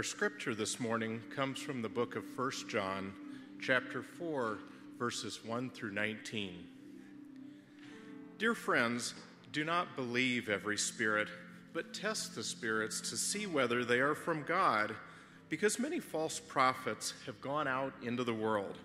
Our 0.00 0.04
scripture 0.04 0.54
this 0.54 0.80
morning 0.80 1.20
comes 1.28 1.58
from 1.60 1.82
the 1.82 1.88
book 1.90 2.16
of 2.16 2.24
1 2.34 2.52
John, 2.70 3.12
chapter 3.60 4.02
4, 4.02 4.56
verses 4.98 5.44
1 5.44 5.68
through 5.68 5.90
19. 5.90 6.64
Dear 8.38 8.54
friends, 8.54 9.12
do 9.52 9.62
not 9.62 9.96
believe 9.96 10.48
every 10.48 10.78
spirit, 10.78 11.28
but 11.74 11.92
test 11.92 12.34
the 12.34 12.42
spirits 12.42 13.10
to 13.10 13.16
see 13.18 13.46
whether 13.46 13.84
they 13.84 13.98
are 13.98 14.14
from 14.14 14.42
God, 14.44 14.94
because 15.50 15.78
many 15.78 16.00
false 16.00 16.40
prophets 16.40 17.12
have 17.26 17.38
gone 17.42 17.68
out 17.68 17.92
into 18.02 18.24
the 18.24 18.32
world. 18.32 18.78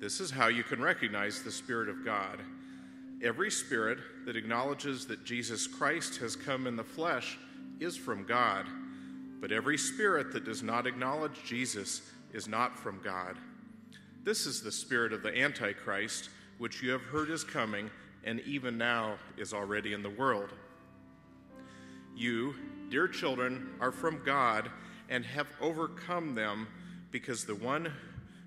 This 0.00 0.18
is 0.18 0.32
how 0.32 0.48
you 0.48 0.64
can 0.64 0.82
recognize 0.82 1.44
the 1.44 1.52
Spirit 1.52 1.88
of 1.88 2.04
God. 2.04 2.40
Every 3.22 3.52
spirit 3.52 3.98
that 4.26 4.34
acknowledges 4.34 5.06
that 5.06 5.24
Jesus 5.24 5.68
Christ 5.68 6.16
has 6.16 6.34
come 6.34 6.66
in 6.66 6.74
the 6.74 6.82
flesh 6.82 7.38
is 7.78 7.96
from 7.96 8.26
God. 8.26 8.66
But 9.40 9.52
every 9.52 9.78
spirit 9.78 10.32
that 10.32 10.44
does 10.44 10.62
not 10.62 10.86
acknowledge 10.86 11.44
Jesus 11.44 12.02
is 12.32 12.46
not 12.46 12.78
from 12.78 13.00
God. 13.02 13.36
This 14.22 14.44
is 14.44 14.62
the 14.62 14.70
spirit 14.70 15.12
of 15.12 15.22
the 15.22 15.36
Antichrist, 15.36 16.28
which 16.58 16.82
you 16.82 16.90
have 16.90 17.02
heard 17.02 17.30
is 17.30 17.42
coming, 17.42 17.90
and 18.22 18.40
even 18.40 18.76
now 18.76 19.16
is 19.38 19.54
already 19.54 19.94
in 19.94 20.02
the 20.02 20.10
world. 20.10 20.50
You, 22.14 22.54
dear 22.90 23.08
children, 23.08 23.70
are 23.80 23.92
from 23.92 24.22
God 24.24 24.70
and 25.08 25.24
have 25.24 25.48
overcome 25.60 26.34
them, 26.34 26.68
because 27.10 27.44
the 27.44 27.54
one 27.54 27.90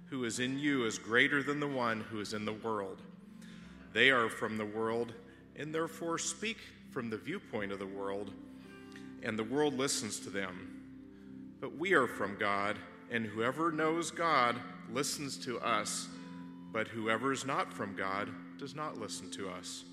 who 0.06 0.26
is 0.26 0.40
in 0.40 0.60
you 0.60 0.86
is 0.86 1.00
greater 1.00 1.42
than 1.42 1.60
the 1.60 1.68
one 1.68 2.02
who 2.02 2.20
is 2.20 2.34
in 2.34 2.46
the 2.46 2.54
world. 2.54 3.02
They 3.94 4.12
are 4.12 4.30
from 4.30 4.58
the 4.58 4.66
world, 4.66 5.12
and 5.56 5.74
therefore 5.74 6.20
speak 6.20 6.58
from 6.92 7.10
the 7.10 7.18
viewpoint 7.18 7.72
of 7.72 7.80
the 7.80 7.88
world, 7.88 8.32
and 9.24 9.38
the 9.38 9.44
world 9.44 9.78
listens 9.78 10.20
to 10.20 10.30
them. 10.30 10.73
But 11.64 11.78
we 11.78 11.94
are 11.94 12.08
from 12.08 12.36
God, 12.36 12.78
and 13.10 13.26
whoever 13.26 13.72
knows 13.72 14.12
God 14.12 14.58
listens 14.92 15.38
to 15.46 15.62
us, 15.62 16.10
but 16.74 16.90
whoever 16.90 17.32
is 17.32 17.46
not 17.46 17.72
from 17.72 17.96
God 17.96 18.28
does 18.60 18.76
not 18.76 18.98
listen 18.98 19.32
to 19.32 19.48
us. 19.48 19.86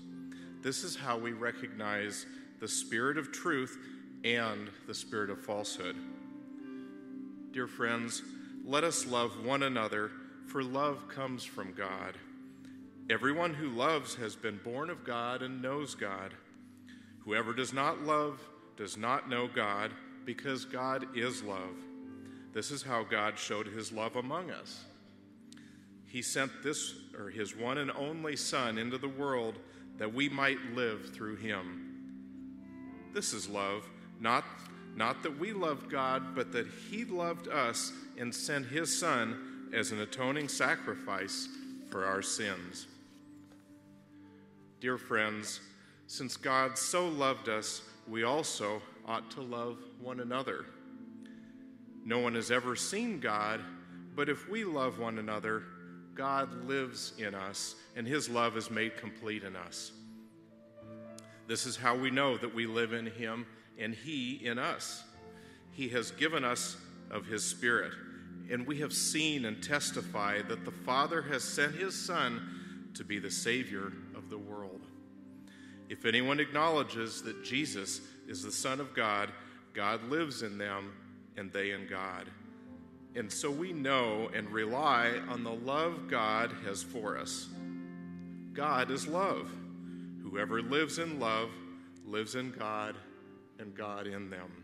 This 0.61 0.83
is 0.83 0.97
how 0.97 1.17
we 1.17 1.31
recognize 1.31 2.25
the 2.59 2.67
spirit 2.67 3.17
of 3.17 3.31
truth 3.31 3.77
and 4.25 4.69
the 4.85 4.93
spirit 4.93 5.29
of 5.29 5.45
falsehood. 5.45 5.95
Dear 7.53 7.67
friends, 7.67 8.21
let 8.65 8.83
us 8.83 9.07
love 9.07 9.45
one 9.45 9.63
another, 9.63 10.11
for 10.47 10.61
love 10.61 11.07
comes 11.07 11.45
from 11.45 11.71
God. 11.71 12.17
Everyone 13.09 13.53
who 13.53 13.69
loves 13.69 14.15
has 14.15 14.35
been 14.35 14.59
born 14.61 14.89
of 14.89 15.05
God 15.05 15.41
and 15.41 15.61
knows 15.61 15.95
God. 15.95 16.33
Whoever 17.23 17.53
does 17.53 17.71
not 17.71 18.01
love 18.01 18.41
does 18.75 18.97
not 18.97 19.29
know 19.29 19.47
God 19.47 19.93
because 20.25 20.65
God 20.65 21.05
is 21.15 21.43
love. 21.43 21.75
This 22.53 22.71
is 22.71 22.83
how 22.83 23.03
God 23.03 23.37
showed 23.37 23.67
his 23.67 23.91
love 23.91 24.15
among 24.15 24.51
us. 24.51 24.83
He 26.05 26.21
sent 26.21 26.51
this 26.63 26.93
or 27.17 27.29
his 27.29 27.55
one 27.55 27.77
and 27.77 27.91
only 27.91 28.35
son 28.35 28.77
into 28.77 28.97
the 28.97 29.07
world 29.07 29.55
that 29.97 30.13
we 30.13 30.27
might 30.27 30.59
live 30.73 31.13
through 31.13 31.37
him. 31.37 31.87
This 33.13 33.33
is 33.33 33.47
love, 33.47 33.85
not 34.19 34.43
not 34.95 35.23
that 35.23 35.39
we 35.39 35.53
loved 35.53 35.89
God, 35.89 36.35
but 36.35 36.51
that 36.51 36.67
he 36.67 37.05
loved 37.05 37.47
us 37.47 37.93
and 38.17 38.33
sent 38.33 38.65
his 38.65 38.97
son 38.97 39.69
as 39.73 39.91
an 39.91 40.01
atoning 40.01 40.49
sacrifice 40.49 41.47
for 41.89 42.05
our 42.05 42.21
sins. 42.21 42.87
Dear 44.81 44.97
friends, 44.97 45.61
since 46.07 46.35
God 46.35 46.77
so 46.77 47.07
loved 47.07 47.47
us, 47.47 47.83
we 48.07 48.23
also 48.23 48.81
ought 49.07 49.29
to 49.31 49.41
love 49.41 49.77
one 49.99 50.19
another. 50.19 50.65
No 52.05 52.19
one 52.19 52.35
has 52.35 52.51
ever 52.51 52.75
seen 52.75 53.19
God, 53.19 53.61
but 54.15 54.29
if 54.29 54.49
we 54.49 54.63
love 54.63 54.99
one 54.99 55.17
another, 55.17 55.63
God 56.15 56.65
lives 56.65 57.13
in 57.17 57.35
us, 57.35 57.75
and 57.95 58.07
his 58.07 58.29
love 58.29 58.57
is 58.57 58.69
made 58.69 58.97
complete 58.97 59.43
in 59.43 59.55
us. 59.55 59.91
This 61.47 61.65
is 61.65 61.75
how 61.75 61.95
we 61.95 62.11
know 62.11 62.37
that 62.37 62.53
we 62.53 62.65
live 62.65 62.93
in 62.93 63.05
him 63.05 63.45
and 63.77 63.93
he 63.93 64.35
in 64.45 64.57
us. 64.57 65.03
He 65.71 65.89
has 65.89 66.11
given 66.11 66.43
us 66.43 66.77
of 67.09 67.25
his 67.25 67.43
Spirit, 67.43 67.93
and 68.49 68.65
we 68.65 68.79
have 68.79 68.93
seen 68.93 69.45
and 69.45 69.61
testified 69.61 70.49
that 70.49 70.65
the 70.65 70.71
Father 70.71 71.21
has 71.21 71.43
sent 71.43 71.75
his 71.75 71.95
Son 71.95 72.89
to 72.93 73.03
be 73.03 73.19
the 73.19 73.31
Savior 73.31 73.91
of 74.15 74.29
the 74.29 74.37
world. 74.37 74.81
If 75.89 76.05
anyone 76.05 76.39
acknowledges 76.39 77.21
that 77.23 77.43
Jesus 77.43 78.01
is 78.31 78.41
the 78.43 78.51
Son 78.51 78.79
of 78.79 78.93
God, 78.95 79.29
God 79.73 80.09
lives 80.09 80.41
in 80.41 80.57
them, 80.57 80.93
and 81.35 81.51
they 81.51 81.71
in 81.71 81.85
God. 81.85 82.27
And 83.13 83.29
so 83.29 83.51
we 83.51 83.73
know 83.73 84.29
and 84.33 84.49
rely 84.49 85.19
on 85.27 85.43
the 85.43 85.51
love 85.51 86.07
God 86.09 86.51
has 86.65 86.81
for 86.81 87.17
us. 87.17 87.49
God 88.53 88.89
is 88.89 89.05
love. 89.05 89.51
Whoever 90.23 90.61
lives 90.61 90.97
in 90.97 91.19
love 91.19 91.49
lives 92.05 92.35
in 92.35 92.51
God, 92.51 92.95
and 93.59 93.75
God 93.75 94.07
in 94.07 94.29
them. 94.29 94.63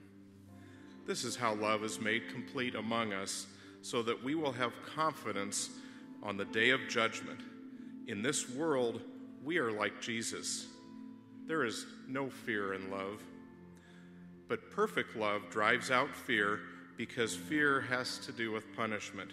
This 1.06 1.26
is 1.26 1.36
how 1.36 1.54
love 1.54 1.84
is 1.84 2.00
made 2.00 2.30
complete 2.30 2.76
among 2.76 3.12
us, 3.12 3.48
so 3.82 4.02
that 4.02 4.24
we 4.24 4.34
will 4.34 4.54
have 4.54 4.72
confidence 4.96 5.72
on 6.24 6.38
the 6.38 6.46
day 6.46 6.70
of 6.70 6.88
judgment. 6.88 7.42
In 8.08 8.22
this 8.22 8.50
world, 8.50 9.02
we 9.44 9.58
are 9.58 9.72
like 9.74 10.02
Jesus. 10.02 10.68
There 11.48 11.66
is 11.66 11.86
no 12.08 12.30
fear 12.30 12.74
in 12.74 12.90
love. 12.90 13.22
But 14.48 14.72
perfect 14.72 15.16
love 15.16 15.50
drives 15.50 15.92
out 15.92 16.16
fear 16.16 16.60
because 16.96 17.36
fear 17.36 17.82
has 17.82 18.18
to 18.20 18.32
do 18.32 18.52
with 18.52 18.76
punishment. 18.76 19.32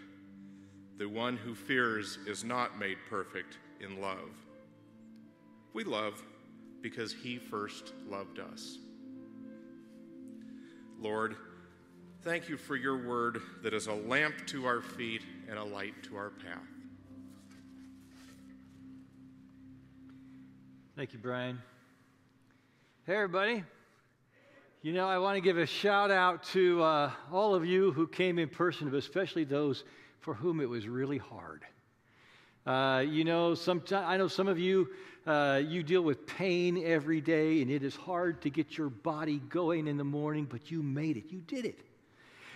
The 0.99 1.09
one 1.09 1.37
who 1.37 1.55
fears 1.55 2.19
is 2.27 2.45
not 2.45 2.79
made 2.79 2.99
perfect 3.09 3.59
in 3.81 4.01
love. 4.01 4.31
We 5.73 5.85
love 5.85 6.23
because 6.83 7.13
he 7.13 7.39
first 7.39 7.93
loved 8.09 8.39
us. 8.39 8.79
Lord, 11.01 11.37
thank 12.23 12.49
you 12.49 12.57
for 12.57 12.77
your 12.77 13.07
word 13.07 13.41
that 13.63 13.75
is 13.75 13.87
a 13.87 13.95
lamp 13.95 14.47
to 14.49 14.67
our 14.67 14.81
feet 14.81 15.23
and 15.49 15.59
a 15.59 15.65
light 15.65 15.95
to 16.05 16.17
our 16.17 16.31
path. 16.31 16.59
Thank 20.97 21.13
you, 21.13 21.19
Brian. 21.19 21.61
Hey, 23.05 23.15
everybody. 23.15 23.65
You 24.85 24.93
know, 24.93 25.09
I 25.09 25.17
want 25.17 25.37
to 25.37 25.41
give 25.41 25.57
a 25.57 25.65
shout 25.65 26.11
out 26.11 26.43
to 26.53 26.83
uh, 26.83 27.11
all 27.33 27.55
of 27.55 27.65
you 27.65 27.91
who 27.93 28.07
came 28.07 28.39
in 28.39 28.51
person, 28.51 28.91
but 28.91 28.99
especially 28.99 29.45
those 29.45 29.83
for 30.21 30.35
whom 30.35 30.61
it 30.61 30.69
was 30.69 30.87
really 30.87 31.17
hard. 31.17 31.63
Uh, 32.67 33.03
you 33.09 33.25
know, 33.25 33.55
sometimes 33.55 34.05
I 34.07 34.19
know 34.19 34.29
some 34.29 34.47
of 34.47 34.59
you 34.59 34.91
uh, 35.27 35.63
you 35.67 35.83
deal 35.83 36.03
with 36.03 36.27
pain 36.27 36.85
every 36.85 37.23
day, 37.23 37.63
and 37.63 37.71
it 37.71 37.83
is 37.83 37.97
hard 37.97 38.43
to 38.43 38.51
get 38.51 38.77
your 38.77 38.91
body 38.91 39.39
going 39.49 39.89
in 39.89 39.97
the 39.97 40.05
morning, 40.05 40.45
but 40.45 40.71
you 40.71 40.83
made 40.83 41.17
it. 41.17 41.33
You 41.33 41.39
did 41.47 41.65
it. 41.65 41.79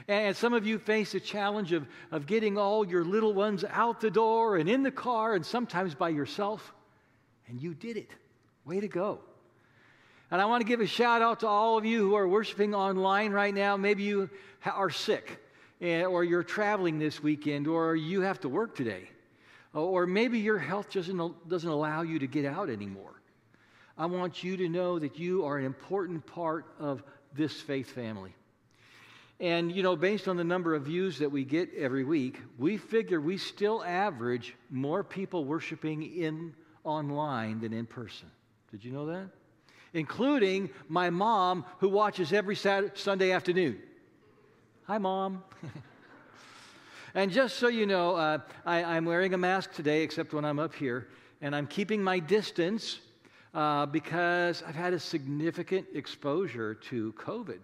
And 0.06 0.37
some 0.37 0.53
of 0.53 0.67
you 0.67 0.78
face 0.78 1.12
the 1.12 1.21
challenge 1.21 1.72
of, 1.72 1.88
of 2.12 2.27
getting 2.27 2.59
all 2.59 2.87
your 2.87 3.06
little 3.06 3.33
ones 3.33 3.65
out 3.71 4.03
the 4.03 4.11
door 4.11 4.59
and 4.59 4.69
in 4.69 4.83
the 4.83 4.91
car, 4.91 5.34
and 5.34 5.47
sometimes 5.47 5.94
by 5.94 6.11
yourself, 6.11 6.75
and 7.47 7.59
you 7.59 7.72
did 7.72 7.97
it. 7.97 8.11
Way 8.67 8.81
to 8.81 8.88
go. 8.88 9.21
And 10.31 10.43
I 10.43 10.44
want 10.44 10.61
to 10.61 10.66
give 10.66 10.81
a 10.81 10.87
shout 10.87 11.22
out 11.22 11.41
to 11.41 11.47
all 11.47 11.78
of 11.78 11.87
you 11.87 12.00
who 12.00 12.15
are 12.15 12.28
worshiping 12.28 12.75
online 12.75 13.33
right 13.33 13.55
now. 13.55 13.77
Maybe 13.77 14.03
you 14.03 14.28
are 14.66 14.91
sick, 14.91 15.43
eh, 15.81 16.05
or 16.05 16.22
you're 16.22 16.43
traveling 16.43 16.99
this 16.99 17.22
weekend, 17.22 17.66
or 17.66 17.97
you 17.97 18.21
have 18.21 18.41
to 18.41 18.49
work 18.49 18.77
today. 18.77 19.09
Or 19.72 20.06
maybe 20.06 20.38
your 20.38 20.59
health 20.59 20.91
doesn't, 20.91 21.49
doesn't 21.49 21.69
allow 21.69 22.03
you 22.03 22.19
to 22.19 22.27
get 22.27 22.44
out 22.44 22.69
anymore. 22.69 23.22
I 23.97 24.06
want 24.06 24.44
you 24.44 24.56
to 24.58 24.69
know 24.69 24.99
that 24.99 25.19
you 25.19 25.44
are 25.44 25.58
an 25.58 25.64
important 25.64 26.26
part 26.26 26.67
of 26.79 27.02
this 27.35 27.61
faith 27.61 27.91
family. 27.91 28.35
And, 29.41 29.70
you 29.73 29.82
know, 29.82 29.97
based 29.97 30.29
on 30.29 30.37
the 30.37 30.44
number 30.44 30.75
of 30.75 30.82
views 30.82 31.19
that 31.19 31.31
we 31.31 31.44
get 31.44 31.73
every 31.75 32.05
week, 32.05 32.41
we 32.58 32.76
figure 32.76 33.20
we 33.20 33.38
still 33.38 33.85
average 33.85 34.55
more 34.69 35.05
people 35.05 35.44
worshiping 35.44 36.02
in 36.02 36.55
online 36.85 37.61
than 37.61 37.73
in 37.73 37.87
person. 37.87 38.29
Did 38.70 38.85
you 38.85 38.93
know 38.93 39.06
that? 39.06 39.29
Including 39.94 40.70
my 40.88 41.11
mom, 41.11 41.64
who 41.79 41.88
watches 41.88 42.32
every 42.32 42.56
Saturday, 42.56 42.93
Sunday 42.94 43.32
afternoon. 43.32 43.79
Hi, 44.87 44.99
mom. 44.99 45.43
And 47.14 47.32
just 47.32 47.56
so 47.56 47.69
you 47.69 47.87
know, 47.87 48.14
uh, 48.17 48.38
I, 48.67 48.96
am 48.96 49.05
wearing 49.05 49.32
a 49.32 49.38
mask 49.38 49.73
today, 49.73 50.02
except 50.02 50.35
when 50.35 50.44
I'm 50.44 50.58
up 50.58 50.75
here, 50.75 51.08
and 51.40 51.56
I'm 51.56 51.67
keeping 51.67 52.02
my 52.02 52.19
distance 52.19 53.00
uh, 53.55 53.87
because 53.87 54.62
I've 54.62 54.75
had 54.75 54.93
a 54.93 55.00
significant 55.00 55.87
exposure 55.94 56.75
to 56.75 57.12
COVID. 57.14 57.58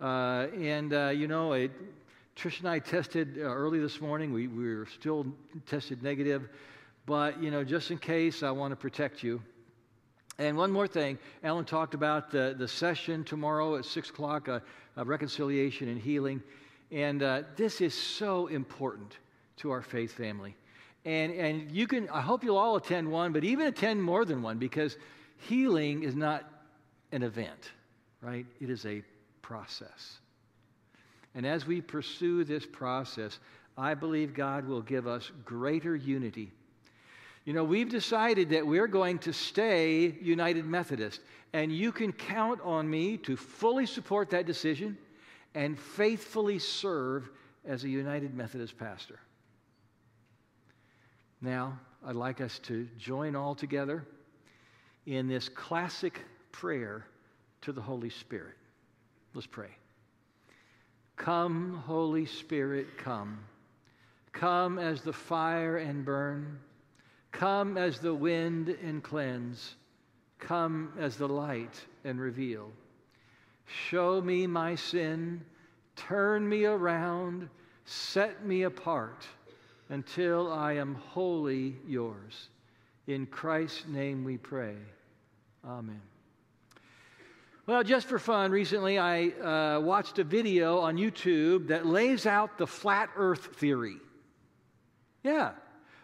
Uh, 0.00 0.48
and, 0.60 0.92
uh, 0.92 1.08
you 1.08 1.28
know, 1.28 1.52
it, 1.52 1.70
Trish 2.36 2.58
and 2.58 2.68
I 2.68 2.80
tested 2.80 3.38
uh, 3.38 3.42
early 3.42 3.78
this 3.78 4.00
morning. 4.00 4.32
We, 4.32 4.48
we 4.48 4.74
were 4.74 4.86
still 4.86 5.24
tested 5.66 6.02
negative. 6.02 6.48
But, 7.06 7.40
you 7.40 7.52
know, 7.52 7.62
just 7.62 7.92
in 7.92 7.98
case, 7.98 8.42
I 8.42 8.50
want 8.50 8.72
to 8.72 8.76
protect 8.76 9.22
you. 9.22 9.40
And 10.38 10.56
one 10.56 10.72
more 10.72 10.88
thing, 10.88 11.18
Alan 11.44 11.64
talked 11.64 11.94
about 11.94 12.30
the, 12.30 12.54
the 12.58 12.66
session 12.66 13.22
tomorrow 13.22 13.76
at 13.76 13.84
6 13.84 14.10
o'clock, 14.10 14.48
uh, 14.48 14.60
reconciliation 14.96 15.88
and 15.88 16.00
healing. 16.00 16.42
And 16.90 17.22
uh, 17.22 17.42
this 17.56 17.80
is 17.80 17.94
so 17.94 18.48
important 18.48 19.18
to 19.58 19.70
our 19.70 19.82
faith 19.82 20.12
family. 20.12 20.56
And, 21.04 21.32
and 21.32 21.70
you 21.70 21.86
can, 21.86 22.08
I 22.08 22.20
hope 22.20 22.42
you'll 22.42 22.56
all 22.56 22.76
attend 22.76 23.10
one, 23.10 23.32
but 23.32 23.44
even 23.44 23.66
attend 23.66 24.02
more 24.02 24.24
than 24.24 24.42
one 24.42 24.58
because 24.58 24.96
healing 25.36 26.02
is 26.02 26.14
not 26.14 26.50
an 27.12 27.22
event, 27.22 27.72
right? 28.20 28.46
It 28.60 28.70
is 28.70 28.86
a 28.86 29.02
process. 29.42 30.18
And 31.34 31.46
as 31.46 31.66
we 31.66 31.80
pursue 31.80 32.44
this 32.44 32.64
process, 32.64 33.38
I 33.76 33.94
believe 33.94 34.34
God 34.34 34.66
will 34.66 34.82
give 34.82 35.06
us 35.06 35.30
greater 35.44 35.94
unity. 35.94 36.52
You 37.44 37.52
know, 37.52 37.64
we've 37.64 37.90
decided 37.90 38.50
that 38.50 38.66
we're 38.66 38.86
going 38.86 39.18
to 39.20 39.32
stay 39.32 40.16
United 40.20 40.64
Methodist, 40.64 41.20
and 41.52 41.70
you 41.70 41.92
can 41.92 42.12
count 42.12 42.60
on 42.62 42.88
me 42.88 43.18
to 43.18 43.36
fully 43.36 43.84
support 43.86 44.30
that 44.30 44.46
decision 44.46 44.96
and 45.54 45.78
faithfully 45.78 46.58
serve 46.58 47.30
as 47.66 47.84
a 47.84 47.88
United 47.88 48.34
Methodist 48.34 48.78
pastor. 48.78 49.18
Now, 51.40 51.78
I'd 52.06 52.16
like 52.16 52.40
us 52.40 52.58
to 52.60 52.88
join 52.98 53.36
all 53.36 53.54
together 53.54 54.06
in 55.06 55.28
this 55.28 55.48
classic 55.50 56.20
prayer 56.50 57.06
to 57.60 57.72
the 57.72 57.82
Holy 57.82 58.10
Spirit. 58.10 58.54
Let's 59.34 59.46
pray. 59.46 59.70
Come, 61.16 61.82
Holy 61.86 62.24
Spirit, 62.24 62.96
come. 62.96 63.38
Come 64.32 64.78
as 64.78 65.02
the 65.02 65.12
fire 65.12 65.76
and 65.76 66.04
burn. 66.04 66.58
Come 67.34 67.76
as 67.76 67.98
the 67.98 68.14
wind 68.14 68.68
and 68.68 69.02
cleanse. 69.02 69.74
Come 70.38 70.92
as 70.96 71.16
the 71.16 71.26
light 71.26 71.84
and 72.04 72.20
reveal. 72.20 72.70
Show 73.66 74.20
me 74.20 74.46
my 74.46 74.76
sin. 74.76 75.44
Turn 75.96 76.48
me 76.48 76.64
around. 76.64 77.48
Set 77.86 78.46
me 78.46 78.62
apart 78.62 79.26
until 79.88 80.52
I 80.52 80.74
am 80.74 80.94
wholly 80.94 81.74
yours. 81.88 82.50
In 83.08 83.26
Christ's 83.26 83.88
name 83.88 84.22
we 84.22 84.36
pray. 84.36 84.76
Amen. 85.66 86.00
Well, 87.66 87.82
just 87.82 88.06
for 88.06 88.20
fun, 88.20 88.52
recently 88.52 88.96
I 88.96 89.30
uh, 89.30 89.80
watched 89.80 90.20
a 90.20 90.24
video 90.24 90.78
on 90.78 90.96
YouTube 90.96 91.66
that 91.66 91.84
lays 91.84 92.26
out 92.26 92.58
the 92.58 92.66
flat 92.66 93.10
earth 93.16 93.56
theory. 93.56 93.96
Yeah. 95.24 95.52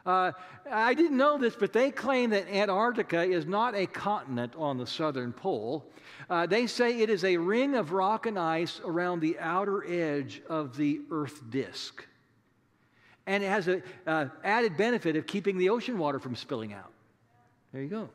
Uh, 0.06 0.32
I 0.70 0.94
didn't 0.94 1.16
know 1.16 1.36
this, 1.36 1.54
but 1.54 1.72
they 1.72 1.90
claim 1.90 2.30
that 2.30 2.48
Antarctica 2.48 3.22
is 3.22 3.46
not 3.46 3.74
a 3.74 3.86
continent 3.86 4.54
on 4.56 4.78
the 4.78 4.86
southern 4.86 5.32
pole. 5.32 5.84
Uh, 6.28 6.46
they 6.46 6.66
say 6.66 7.00
it 7.00 7.10
is 7.10 7.24
a 7.24 7.36
ring 7.36 7.74
of 7.74 7.92
rock 7.92 8.26
and 8.26 8.38
ice 8.38 8.80
around 8.84 9.20
the 9.20 9.38
outer 9.38 9.84
edge 9.86 10.42
of 10.48 10.76
the 10.76 11.00
Earth 11.10 11.42
disk. 11.50 12.06
And 13.26 13.44
it 13.44 13.48
has 13.48 13.68
an 13.68 13.82
uh, 14.06 14.26
added 14.42 14.76
benefit 14.76 15.16
of 15.16 15.26
keeping 15.26 15.58
the 15.58 15.68
ocean 15.68 15.98
water 15.98 16.18
from 16.18 16.34
spilling 16.34 16.72
out. 16.72 16.92
There 17.72 17.82
you 17.82 17.88
go. 17.88 18.08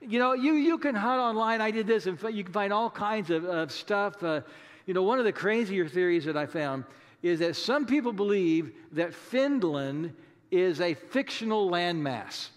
You 0.00 0.18
know, 0.18 0.32
you, 0.32 0.54
you 0.54 0.78
can 0.78 0.94
hunt 0.94 1.20
online. 1.20 1.60
I 1.60 1.70
did 1.70 1.86
this, 1.86 2.06
and 2.06 2.18
you 2.32 2.44
can 2.44 2.52
find 2.52 2.72
all 2.72 2.90
kinds 2.90 3.30
of, 3.30 3.44
of 3.44 3.72
stuff. 3.72 4.22
Uh, 4.22 4.40
you 4.86 4.94
know, 4.94 5.02
one 5.02 5.18
of 5.18 5.24
the 5.24 5.32
crazier 5.32 5.88
theories 5.88 6.24
that 6.24 6.36
I 6.36 6.46
found 6.46 6.84
is 7.22 7.38
that 7.38 7.56
some 7.56 7.86
people 7.86 8.12
believe 8.12 8.72
that 8.92 9.14
Finland 9.14 10.14
is 10.54 10.80
a 10.80 10.94
fictional 10.94 11.70
landmass. 11.70 12.48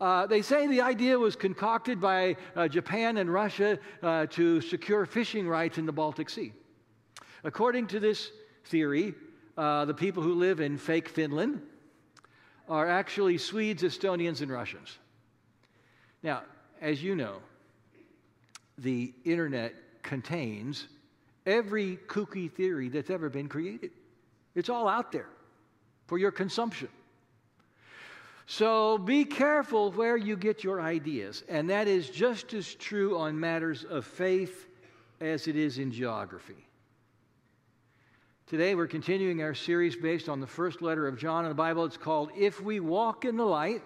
Uh, 0.00 0.26
they 0.26 0.42
say 0.42 0.66
the 0.66 0.80
idea 0.80 1.16
was 1.16 1.36
concocted 1.36 2.00
by 2.00 2.36
uh, 2.56 2.66
Japan 2.66 3.18
and 3.18 3.32
Russia 3.32 3.78
uh, 4.02 4.26
to 4.26 4.60
secure 4.60 5.06
fishing 5.06 5.46
rights 5.46 5.78
in 5.78 5.86
the 5.86 5.92
Baltic 5.92 6.28
Sea. 6.28 6.52
According 7.44 7.86
to 7.88 8.00
this 8.00 8.32
theory, 8.64 9.14
uh, 9.56 9.84
the 9.84 9.94
people 9.94 10.22
who 10.22 10.34
live 10.34 10.60
in 10.60 10.76
fake 10.76 11.08
Finland 11.08 11.62
are 12.68 12.88
actually 12.88 13.38
Swedes, 13.38 13.84
Estonians, 13.84 14.40
and 14.40 14.50
Russians. 14.50 14.98
Now, 16.24 16.42
as 16.80 17.00
you 17.00 17.14
know, 17.14 17.36
the 18.78 19.12
internet 19.24 19.74
contains 20.02 20.88
every 21.46 21.98
kooky 22.08 22.50
theory 22.50 22.88
that's 22.88 23.10
ever 23.10 23.28
been 23.28 23.48
created. 23.48 23.92
It's 24.56 24.68
all 24.68 24.88
out 24.88 25.12
there 25.12 25.28
for 26.12 26.18
your 26.18 26.30
consumption. 26.30 26.88
So 28.44 28.98
be 28.98 29.24
careful 29.24 29.92
where 29.92 30.14
you 30.14 30.36
get 30.36 30.62
your 30.62 30.78
ideas, 30.78 31.42
and 31.48 31.70
that 31.70 31.88
is 31.88 32.10
just 32.10 32.52
as 32.52 32.74
true 32.74 33.16
on 33.16 33.40
matters 33.40 33.84
of 33.84 34.04
faith 34.04 34.68
as 35.22 35.48
it 35.48 35.56
is 35.56 35.78
in 35.78 35.90
geography. 35.90 36.66
Today 38.46 38.74
we're 38.74 38.88
continuing 38.88 39.42
our 39.42 39.54
series 39.54 39.96
based 39.96 40.28
on 40.28 40.38
the 40.38 40.46
first 40.46 40.82
letter 40.82 41.08
of 41.08 41.16
John 41.16 41.46
in 41.46 41.48
the 41.48 41.54
Bible. 41.54 41.86
It's 41.86 41.96
called 41.96 42.30
If 42.36 42.60
We 42.60 42.78
Walk 42.78 43.24
in 43.24 43.38
the 43.38 43.46
Light. 43.46 43.80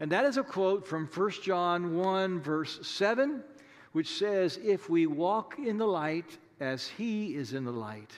And 0.00 0.10
that 0.10 0.24
is 0.24 0.38
a 0.38 0.42
quote 0.42 0.86
from 0.86 1.06
1 1.06 1.30
John 1.42 1.98
1, 1.98 2.40
verse 2.40 2.78
7, 2.80 3.44
which 3.92 4.08
says, 4.16 4.58
If 4.64 4.88
we 4.88 5.06
walk 5.06 5.58
in 5.58 5.76
the 5.76 5.86
light 5.86 6.38
as 6.60 6.88
he 6.88 7.34
is 7.34 7.52
in 7.52 7.66
the 7.66 7.70
light, 7.70 8.12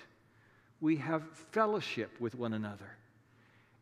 we 0.81 0.94
have 0.99 1.25
fellowship 1.50 2.12
with 2.20 2.37
one 2.37 2.52
another. 2.52 2.97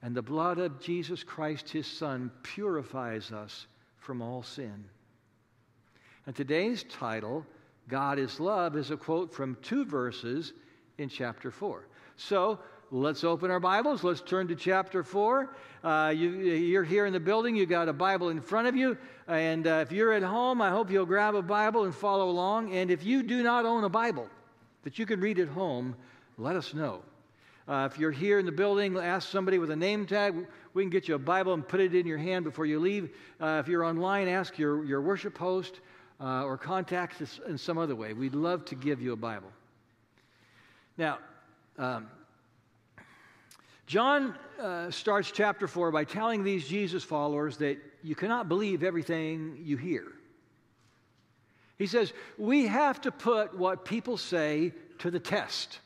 And 0.02 0.14
the 0.14 0.22
blood 0.22 0.58
of 0.58 0.80
Jesus 0.80 1.24
Christ, 1.24 1.68
his 1.70 1.86
Son, 1.86 2.30
purifies 2.42 3.32
us 3.32 3.66
from 3.96 4.22
all 4.22 4.42
sin. 4.42 4.84
And 6.26 6.36
today's 6.36 6.84
title, 6.84 7.44
God 7.88 8.18
is 8.18 8.38
Love, 8.38 8.76
is 8.76 8.90
a 8.90 8.96
quote 8.96 9.34
from 9.34 9.56
two 9.62 9.84
verses 9.84 10.52
in 10.98 11.08
chapter 11.08 11.50
4. 11.50 11.86
So 12.16 12.60
let's 12.90 13.24
open 13.24 13.50
our 13.50 13.60
Bibles. 13.60 14.04
Let's 14.04 14.20
turn 14.20 14.46
to 14.48 14.54
chapter 14.54 15.02
4. 15.02 15.54
Uh, 15.82 16.12
you, 16.14 16.78
are 16.78 16.84
here 16.84 17.06
in 17.06 17.12
the 17.12 17.20
building, 17.20 17.56
You've 17.56 17.68
got 17.68 17.88
a 17.88 17.92
Bible 17.92 18.28
in 18.28 18.40
front 18.40 18.68
of 18.68 18.76
you. 18.76 18.96
And 19.26 19.66
uh, 19.66 19.84
if 19.86 19.90
you're 19.90 20.12
at 20.12 20.22
home, 20.22 20.62
I 20.62 20.70
hope 20.70 20.90
you'll 20.90 21.06
grab 21.06 21.34
a 21.34 21.42
Bible 21.42 21.84
and 21.84 21.94
follow 21.94 22.28
along. 22.30 22.72
And 22.72 22.90
if 22.90 23.04
you 23.04 23.22
do 23.22 23.42
not 23.42 23.64
own 23.64 23.84
a 23.84 23.88
Bible 23.88 24.28
that 24.84 24.98
you 24.98 25.06
can 25.06 25.20
read 25.20 25.38
at 25.38 25.48
home, 25.48 25.96
let 26.36 26.54
us 26.56 26.72
know. 26.72 27.02
Uh, 27.68 27.86
if 27.90 27.98
you're 27.98 28.10
here 28.10 28.38
in 28.38 28.46
the 28.46 28.52
building, 28.52 28.96
ask 28.96 29.28
somebody 29.28 29.58
with 29.58 29.70
a 29.70 29.76
name 29.76 30.06
tag. 30.06 30.34
We 30.72 30.82
can 30.82 30.88
get 30.88 31.06
you 31.06 31.16
a 31.16 31.18
Bible 31.18 31.52
and 31.52 31.66
put 31.66 31.80
it 31.80 31.94
in 31.94 32.06
your 32.06 32.16
hand 32.16 32.44
before 32.44 32.64
you 32.64 32.78
leave. 32.78 33.10
Uh, 33.38 33.60
if 33.62 33.68
you're 33.68 33.84
online, 33.84 34.26
ask 34.26 34.58
your, 34.58 34.84
your 34.84 35.02
worship 35.02 35.36
host 35.36 35.80
uh, 36.18 36.44
or 36.44 36.56
contact 36.56 37.20
us 37.20 37.38
in 37.46 37.58
some 37.58 37.76
other 37.76 37.94
way. 37.94 38.14
We'd 38.14 38.34
love 38.34 38.64
to 38.66 38.74
give 38.74 39.02
you 39.02 39.12
a 39.12 39.16
Bible. 39.16 39.52
Now, 40.96 41.18
um, 41.76 42.08
John 43.86 44.34
uh, 44.58 44.90
starts 44.90 45.30
chapter 45.30 45.68
4 45.68 45.90
by 45.90 46.04
telling 46.04 46.44
these 46.44 46.66
Jesus 46.66 47.04
followers 47.04 47.58
that 47.58 47.78
you 48.02 48.14
cannot 48.14 48.48
believe 48.48 48.82
everything 48.82 49.58
you 49.62 49.76
hear. 49.76 50.04
He 51.76 51.86
says, 51.86 52.14
We 52.38 52.66
have 52.66 53.02
to 53.02 53.12
put 53.12 53.56
what 53.56 53.84
people 53.84 54.16
say 54.16 54.72
to 54.98 55.10
the 55.10 55.20
test. 55.20 55.80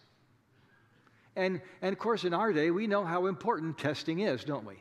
And, 1.36 1.60
and 1.80 1.92
of 1.92 1.98
course, 1.98 2.24
in 2.24 2.34
our 2.34 2.52
day, 2.52 2.70
we 2.70 2.86
know 2.86 3.04
how 3.04 3.26
important 3.26 3.78
testing 3.78 4.20
is, 4.20 4.44
don't 4.44 4.66
we? 4.66 4.76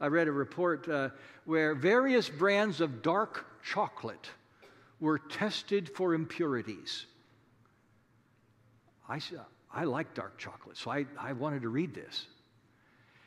I 0.00 0.06
read 0.06 0.28
a 0.28 0.32
report 0.32 0.88
uh, 0.88 1.10
where 1.44 1.74
various 1.74 2.28
brands 2.28 2.80
of 2.80 3.02
dark 3.02 3.46
chocolate 3.64 4.30
were 5.00 5.18
tested 5.18 5.88
for 5.88 6.14
impurities. 6.14 7.06
I, 9.08 9.20
I 9.72 9.84
like 9.84 10.14
dark 10.14 10.38
chocolate, 10.38 10.76
so 10.76 10.90
I, 10.90 11.06
I 11.18 11.32
wanted 11.32 11.62
to 11.62 11.68
read 11.68 11.94
this. 11.94 12.26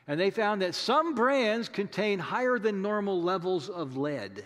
And 0.07 0.19
they 0.19 0.31
found 0.31 0.62
that 0.62 0.74
some 0.74 1.13
brands 1.13 1.69
contain 1.69 2.19
higher 2.19 2.57
than 2.57 2.81
normal 2.81 3.21
levels 3.21 3.69
of 3.69 3.98
lead. 3.98 4.45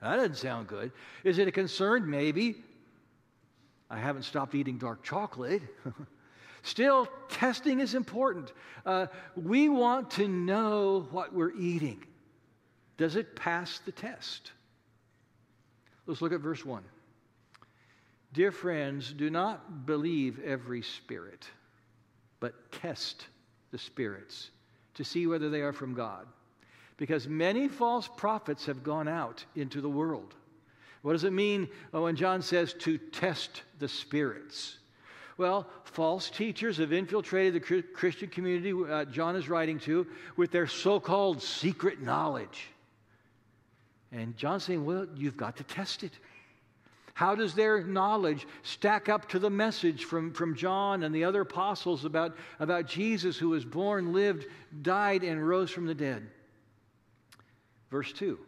That 0.00 0.16
doesn't 0.16 0.36
sound 0.36 0.68
good. 0.68 0.92
Is 1.24 1.38
it 1.38 1.48
a 1.48 1.52
concern? 1.52 2.08
Maybe. 2.08 2.56
I 3.90 3.98
haven't 3.98 4.22
stopped 4.22 4.54
eating 4.54 4.78
dark 4.78 5.02
chocolate. 5.02 5.62
Still, 6.62 7.08
testing 7.28 7.80
is 7.80 7.94
important. 7.94 8.52
Uh, 8.84 9.06
we 9.36 9.68
want 9.68 10.10
to 10.12 10.28
know 10.28 11.06
what 11.10 11.32
we're 11.32 11.56
eating. 11.56 12.04
Does 12.96 13.16
it 13.16 13.36
pass 13.36 13.80
the 13.84 13.92
test? 13.92 14.52
Let's 16.06 16.20
look 16.20 16.32
at 16.32 16.40
verse 16.40 16.64
1. 16.64 16.82
Dear 18.32 18.52
friends, 18.52 19.12
do 19.12 19.30
not 19.30 19.86
believe 19.86 20.40
every 20.44 20.82
spirit, 20.82 21.46
but 22.40 22.72
test 22.72 23.26
the 23.70 23.78
spirits 23.78 24.50
to 24.94 25.04
see 25.04 25.26
whether 25.26 25.48
they 25.48 25.60
are 25.60 25.72
from 25.72 25.94
God. 25.94 26.26
Because 26.96 27.28
many 27.28 27.68
false 27.68 28.08
prophets 28.08 28.66
have 28.66 28.82
gone 28.82 29.06
out 29.06 29.44
into 29.54 29.80
the 29.80 29.88
world. 29.88 30.34
What 31.02 31.12
does 31.12 31.24
it 31.24 31.32
mean 31.32 31.68
when 31.92 32.16
John 32.16 32.42
says 32.42 32.74
to 32.80 32.98
test 32.98 33.62
the 33.78 33.88
spirits? 33.88 34.78
Well, 35.38 35.68
false 35.84 36.30
teachers 36.30 36.78
have 36.78 36.92
infiltrated 36.92 37.54
the 37.54 37.82
Christian 37.94 38.28
community 38.28 38.72
uh, 38.72 39.04
John 39.04 39.36
is 39.36 39.48
writing 39.48 39.78
to 39.80 40.06
with 40.36 40.50
their 40.50 40.66
so 40.66 40.98
called 40.98 41.40
secret 41.40 42.02
knowledge. 42.02 42.66
And 44.10 44.36
John's 44.36 44.64
saying, 44.64 44.84
well, 44.84 45.06
you've 45.14 45.36
got 45.36 45.56
to 45.58 45.64
test 45.64 46.02
it. 46.02 46.12
How 47.14 47.34
does 47.34 47.54
their 47.54 47.84
knowledge 47.84 48.46
stack 48.62 49.08
up 49.08 49.28
to 49.28 49.38
the 49.38 49.50
message 49.50 50.04
from, 50.04 50.32
from 50.32 50.56
John 50.56 51.04
and 51.04 51.14
the 51.14 51.24
other 51.24 51.42
apostles 51.42 52.04
about, 52.04 52.36
about 52.58 52.86
Jesus 52.86 53.36
who 53.36 53.50
was 53.50 53.64
born, 53.64 54.12
lived, 54.12 54.46
died, 54.82 55.22
and 55.22 55.46
rose 55.46 55.70
from 55.70 55.86
the 55.86 55.94
dead? 55.94 56.28
Verse 57.90 58.12
2 58.12 58.38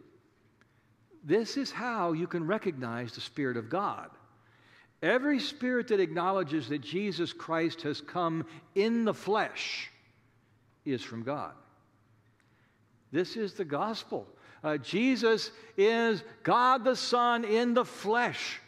This 1.23 1.57
is 1.57 1.71
how 1.71 2.11
you 2.13 2.27
can 2.27 2.45
recognize 2.45 3.13
the 3.13 3.21
Spirit 3.21 3.55
of 3.55 3.69
God. 3.69 4.09
Every 5.01 5.39
spirit 5.39 5.87
that 5.87 5.99
acknowledges 5.99 6.69
that 6.69 6.81
Jesus 6.81 7.33
Christ 7.33 7.81
has 7.81 8.01
come 8.01 8.45
in 8.75 9.03
the 9.03 9.13
flesh 9.13 9.89
is 10.85 11.01
from 11.01 11.23
God. 11.23 11.53
This 13.11 13.35
is 13.35 13.53
the 13.53 13.65
gospel. 13.65 14.27
Uh, 14.63 14.77
Jesus 14.77 15.51
is 15.75 16.23
God 16.43 16.83
the 16.83 16.95
Son 16.95 17.43
in 17.43 17.73
the 17.73 17.85
flesh. 17.85 18.59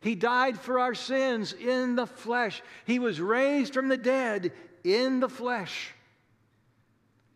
He 0.00 0.14
died 0.14 0.58
for 0.58 0.78
our 0.78 0.94
sins 0.94 1.52
in 1.52 1.96
the 1.96 2.06
flesh. 2.06 2.62
He 2.86 3.00
was 3.00 3.20
raised 3.20 3.74
from 3.74 3.88
the 3.88 3.96
dead 3.96 4.52
in 4.84 5.18
the 5.18 5.28
flesh. 5.28 5.92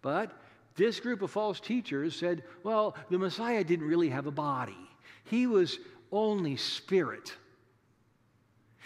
But 0.01 0.33
this 0.77 1.01
group 1.01 1.23
of 1.23 1.31
false 1.33 1.59
teachers 1.59 2.15
said, 2.15 2.45
well, 2.63 2.95
the 3.11 3.19
Messiah 3.19 3.65
didn't 3.65 3.89
really 3.89 4.09
have 4.11 4.27
a 4.27 4.33
body, 4.33 4.89
he 5.25 5.47
was 5.47 5.79
only 6.13 6.57
spirit. 6.57 7.35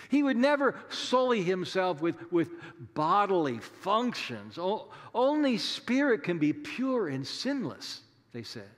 He 0.09 0.23
would 0.23 0.37
never 0.37 0.76
sully 0.88 1.43
himself 1.43 2.00
with, 2.00 2.31
with 2.31 2.50
bodily 2.95 3.59
functions. 3.59 4.59
O- 4.59 4.88
only 5.15 5.59
spirit 5.59 6.23
can 6.23 6.38
be 6.38 6.53
pure 6.53 7.09
and 7.09 7.26
sinless, 7.26 8.00
they 8.33 8.43
said. 8.43 8.71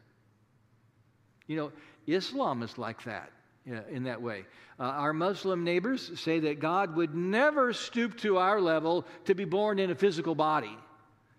You 1.47 1.57
know, 1.57 1.73
Islam 2.07 2.63
is 2.63 2.79
like 2.79 3.03
that 3.05 3.33
in 3.67 4.05
that 4.05 4.21
way. 4.21 4.45
Uh, 4.79 4.85
our 4.85 5.13
Muslim 5.13 5.65
neighbors 5.65 6.19
say 6.19 6.41
that 6.41 6.61
God 6.61 6.95
would 6.97 7.15
never 7.15 7.73
stoop 7.73 8.17
to 8.19 8.39
our 8.39 8.61
level 8.61 9.05
to 9.25 9.35
be 9.35 9.45
born 9.45 9.79
in 9.79 9.91
a 9.91 9.95
physical 9.95 10.35
body 10.35 10.77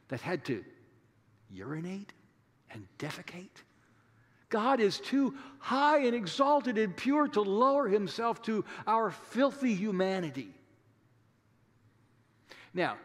that 0.10 0.22
had 0.22 0.44
to 0.46 0.64
urinate 1.50 2.12
and 2.72 2.86
defecate. 2.98 3.64
God 4.50 4.80
is 4.80 5.00
too 5.00 5.36
high 5.60 6.00
and 6.00 6.16
exalted 6.16 6.78
and 6.78 6.96
pure 6.96 7.28
to 7.30 7.42
lower 7.42 7.88
himself 7.88 8.42
to 8.44 8.66
our 8.88 9.12
filthy 9.12 9.76
humanity. 9.76 10.50
Now, 12.74 12.98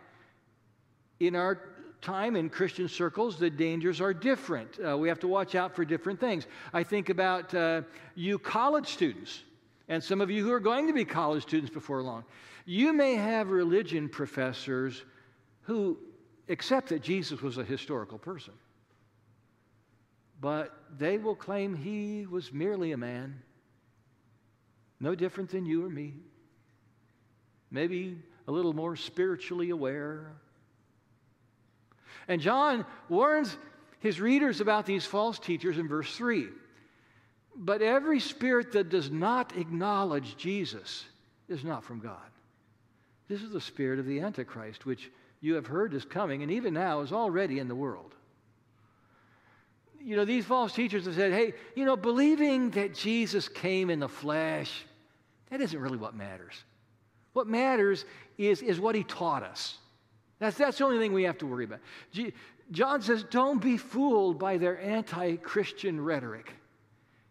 in 1.20 1.36
our 1.36 1.60
time 2.00 2.36
in 2.36 2.50
Christian 2.50 2.88
circles, 2.88 3.38
the 3.38 3.48
dangers 3.48 4.00
are 4.00 4.12
different. 4.12 4.78
Uh, 4.78 4.96
we 4.96 5.08
have 5.08 5.20
to 5.20 5.28
watch 5.28 5.54
out 5.54 5.74
for 5.74 5.84
different 5.84 6.20
things. 6.20 6.46
I 6.72 6.82
think 6.82 7.08
about 7.08 7.54
uh, 7.54 7.82
you 8.14 8.38
college 8.38 8.88
students, 8.88 9.42
and 9.88 10.02
some 10.02 10.20
of 10.20 10.30
you 10.30 10.44
who 10.44 10.52
are 10.52 10.60
going 10.60 10.86
to 10.86 10.92
be 10.92 11.04
college 11.04 11.42
students 11.42 11.72
before 11.72 12.02
long. 12.02 12.24
You 12.66 12.92
may 12.92 13.14
have 13.14 13.50
religion 13.50 14.08
professors 14.08 15.04
who 15.62 15.98
accept 16.48 16.88
that 16.90 17.02
Jesus 17.02 17.40
was 17.40 17.58
a 17.58 17.64
historical 17.64 18.18
person, 18.18 18.52
but 20.44 20.76
they 20.98 21.16
will 21.16 21.34
claim 21.34 21.74
he 21.74 22.26
was 22.26 22.52
merely 22.52 22.92
a 22.92 22.98
man, 22.98 23.40
no 25.00 25.14
different 25.14 25.48
than 25.48 25.64
you 25.64 25.86
or 25.86 25.88
me, 25.88 26.12
maybe 27.70 28.18
a 28.46 28.52
little 28.52 28.74
more 28.74 28.94
spiritually 28.94 29.70
aware 29.70 30.36
and 32.28 32.40
John 32.40 32.84
warns 33.08 33.56
his 34.00 34.20
readers 34.20 34.60
about 34.60 34.86
these 34.86 35.04
false 35.04 35.38
teachers 35.38 35.78
in 35.78 35.88
verse 35.88 36.14
3. 36.16 36.48
But 37.56 37.82
every 37.82 38.20
spirit 38.20 38.72
that 38.72 38.88
does 38.88 39.10
not 39.10 39.56
acknowledge 39.56 40.36
Jesus 40.36 41.04
is 41.48 41.64
not 41.64 41.84
from 41.84 42.00
God. 42.00 42.18
This 43.28 43.42
is 43.42 43.50
the 43.50 43.60
spirit 43.60 43.98
of 43.98 44.06
the 44.06 44.20
Antichrist, 44.20 44.86
which 44.86 45.10
you 45.40 45.54
have 45.54 45.66
heard 45.66 45.94
is 45.94 46.04
coming, 46.04 46.42
and 46.42 46.50
even 46.50 46.74
now 46.74 47.00
is 47.00 47.12
already 47.12 47.58
in 47.58 47.68
the 47.68 47.74
world. 47.74 48.14
You 50.04 50.16
know, 50.16 50.26
these 50.26 50.44
false 50.44 50.75
teachers 50.75 51.06
have 51.06 51.14
said, 51.14 51.32
hey, 51.32 51.54
you 51.75 51.87
know, 51.87 51.96
believing 51.96 52.70
that 52.70 52.94
Jesus 52.94 53.49
came 53.49 53.88
in 53.88 54.00
the 54.00 54.08
flesh, 54.08 54.84
that 55.50 55.62
isn't 55.62 55.80
really 55.80 55.96
what 55.96 56.14
matters. 56.14 56.54
What 57.32 57.46
matters 57.46 58.04
is, 58.37 58.61
is 58.61 58.78
what 58.78 58.94
he 58.94 59.02
taught 59.02 59.42
us. 59.42 59.78
That's, 60.38 60.58
that's 60.58 60.78
the 60.78 60.84
only 60.84 60.99
thing 60.99 61.14
we 61.14 61.23
have 61.23 61.38
to 61.38 61.46
worry 61.46 61.64
about. 61.64 61.80
G- 62.12 62.34
John 62.70 63.00
says, 63.00 63.25
don't 63.30 63.62
be 63.62 63.78
fooled 63.78 64.38
by 64.38 64.58
their 64.58 64.78
anti 64.78 65.37
Christian 65.37 65.99
rhetoric. 65.99 66.52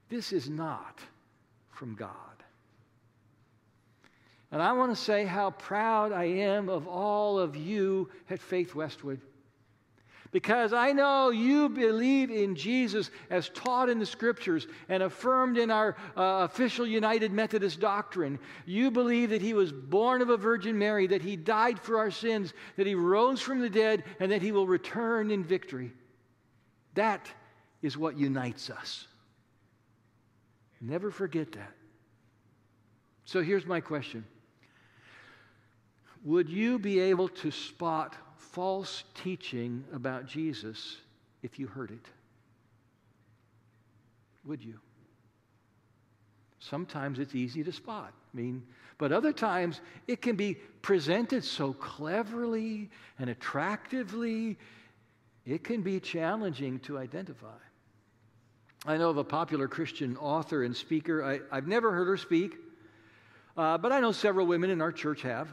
This 0.09 0.33
is 0.33 0.49
not 0.49 0.99
from 1.69 1.93
God. 1.93 2.09
And 4.51 4.61
I 4.61 4.73
want 4.73 4.95
to 4.95 5.01
say 5.01 5.25
how 5.25 5.51
proud 5.51 6.11
I 6.11 6.25
am 6.25 6.69
of 6.69 6.87
all 6.87 7.39
of 7.39 7.55
you 7.55 8.09
at 8.29 8.39
Faith 8.39 8.73
Westwood 8.73 9.21
because 10.33 10.73
I 10.73 10.91
know 10.91 11.29
you 11.29 11.69
believe 11.69 12.31
in 12.31 12.55
Jesus 12.55 13.11
as 13.29 13.49
taught 13.49 13.87
in 13.87 13.99
the 13.99 14.05
scriptures 14.05 14.67
and 14.89 15.03
affirmed 15.03 15.59
in 15.59 15.69
our 15.69 15.95
uh, 16.17 16.47
official 16.49 16.87
United 16.87 17.31
Methodist 17.31 17.79
doctrine. 17.79 18.39
You 18.65 18.89
believe 18.89 19.29
that 19.29 19.43
he 19.43 19.53
was 19.53 19.71
born 19.71 20.23
of 20.23 20.29
a 20.29 20.35
Virgin 20.35 20.77
Mary, 20.77 21.05
that 21.05 21.21
he 21.21 21.35
died 21.35 21.79
for 21.79 21.99
our 21.99 22.09
sins, 22.09 22.53
that 22.77 22.87
he 22.87 22.95
rose 22.95 23.39
from 23.41 23.61
the 23.61 23.69
dead, 23.69 24.03
and 24.19 24.31
that 24.31 24.41
he 24.41 24.51
will 24.51 24.65
return 24.65 25.29
in 25.29 25.43
victory. 25.43 25.93
That 26.95 27.29
is 27.83 27.95
what 27.95 28.17
unites 28.17 28.71
us. 28.71 29.07
Never 30.81 31.11
forget 31.11 31.51
that. 31.51 31.71
So 33.25 33.43
here's 33.43 33.67
my 33.67 33.81
question 33.81 34.25
Would 36.23 36.49
you 36.49 36.79
be 36.79 36.99
able 36.99 37.27
to 37.29 37.51
spot 37.51 38.15
false 38.53 39.03
teaching 39.15 39.83
about 39.93 40.27
Jesus 40.27 40.97
if 41.41 41.57
you 41.57 41.65
heard 41.65 41.89
it? 41.89 42.05
Would 44.45 44.63
you? 44.63 44.79
Sometimes 46.59 47.17
it's 47.17 47.33
easy 47.33 47.63
to 47.63 47.71
spot. 47.71 48.13
I 48.13 48.37
mean, 48.37 48.63
but 48.99 49.11
other 49.11 49.33
times 49.33 49.81
it 50.07 50.21
can 50.21 50.35
be 50.35 50.53
presented 50.83 51.43
so 51.43 51.73
cleverly 51.73 52.91
and 53.17 53.29
attractively, 53.29 54.57
it 55.45 55.63
can 55.63 55.81
be 55.81 55.99
challenging 55.99 56.79
to 56.81 56.99
identify. 56.99 57.47
I 58.85 58.97
know 58.97 59.09
of 59.09 59.17
a 59.17 59.23
popular 59.23 59.67
Christian 59.67 60.15
author 60.17 60.63
and 60.63 60.75
speaker. 60.75 61.23
I, 61.23 61.55
have 61.55 61.67
never 61.67 61.91
heard 61.91 62.07
her 62.07 62.17
speak, 62.17 62.55
uh, 63.57 63.79
but 63.79 63.91
I 63.91 63.99
know 63.99 64.11
several 64.11 64.45
women 64.45 64.69
in 64.69 64.79
our 64.79 64.91
church 64.91 65.23
have. 65.23 65.49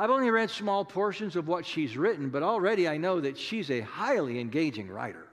I've 0.00 0.08
only 0.08 0.30
read 0.30 0.48
small 0.48 0.82
portions 0.82 1.36
of 1.36 1.46
what 1.46 1.66
she's 1.66 1.94
written, 1.94 2.30
but 2.30 2.42
already 2.42 2.88
I 2.88 2.96
know 2.96 3.20
that 3.20 3.36
she's 3.36 3.70
a 3.70 3.82
highly 3.82 4.40
engaging 4.40 4.88
writer. 4.88 5.26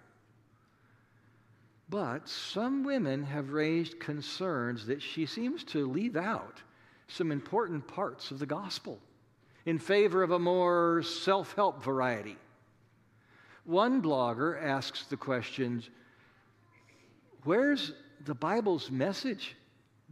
But 1.88 2.28
some 2.28 2.84
women 2.84 3.24
have 3.24 3.54
raised 3.54 3.98
concerns 4.02 4.86
that 4.88 5.02
she 5.02 5.26
seems 5.26 5.64
to 5.66 5.90
leave 5.90 6.18
out 6.18 6.62
some 7.08 7.32
important 7.32 7.88
parts 7.88 8.30
of 8.30 8.40
the 8.40 8.46
gospel 8.46 9.00
in 9.66 9.80
favor 9.80 10.22
of 10.22 10.32
a 10.32 10.40
more 10.40 11.02
self 11.02 11.54
help 11.54 11.82
variety. 11.82 12.36
One 13.64 14.02
blogger 14.02 14.62
asks 14.62 15.06
the 15.06 15.16
questions 15.16 15.90
Where's 17.46 17.94
the 18.26 18.36
Bible's 18.36 18.92
message 18.92 19.56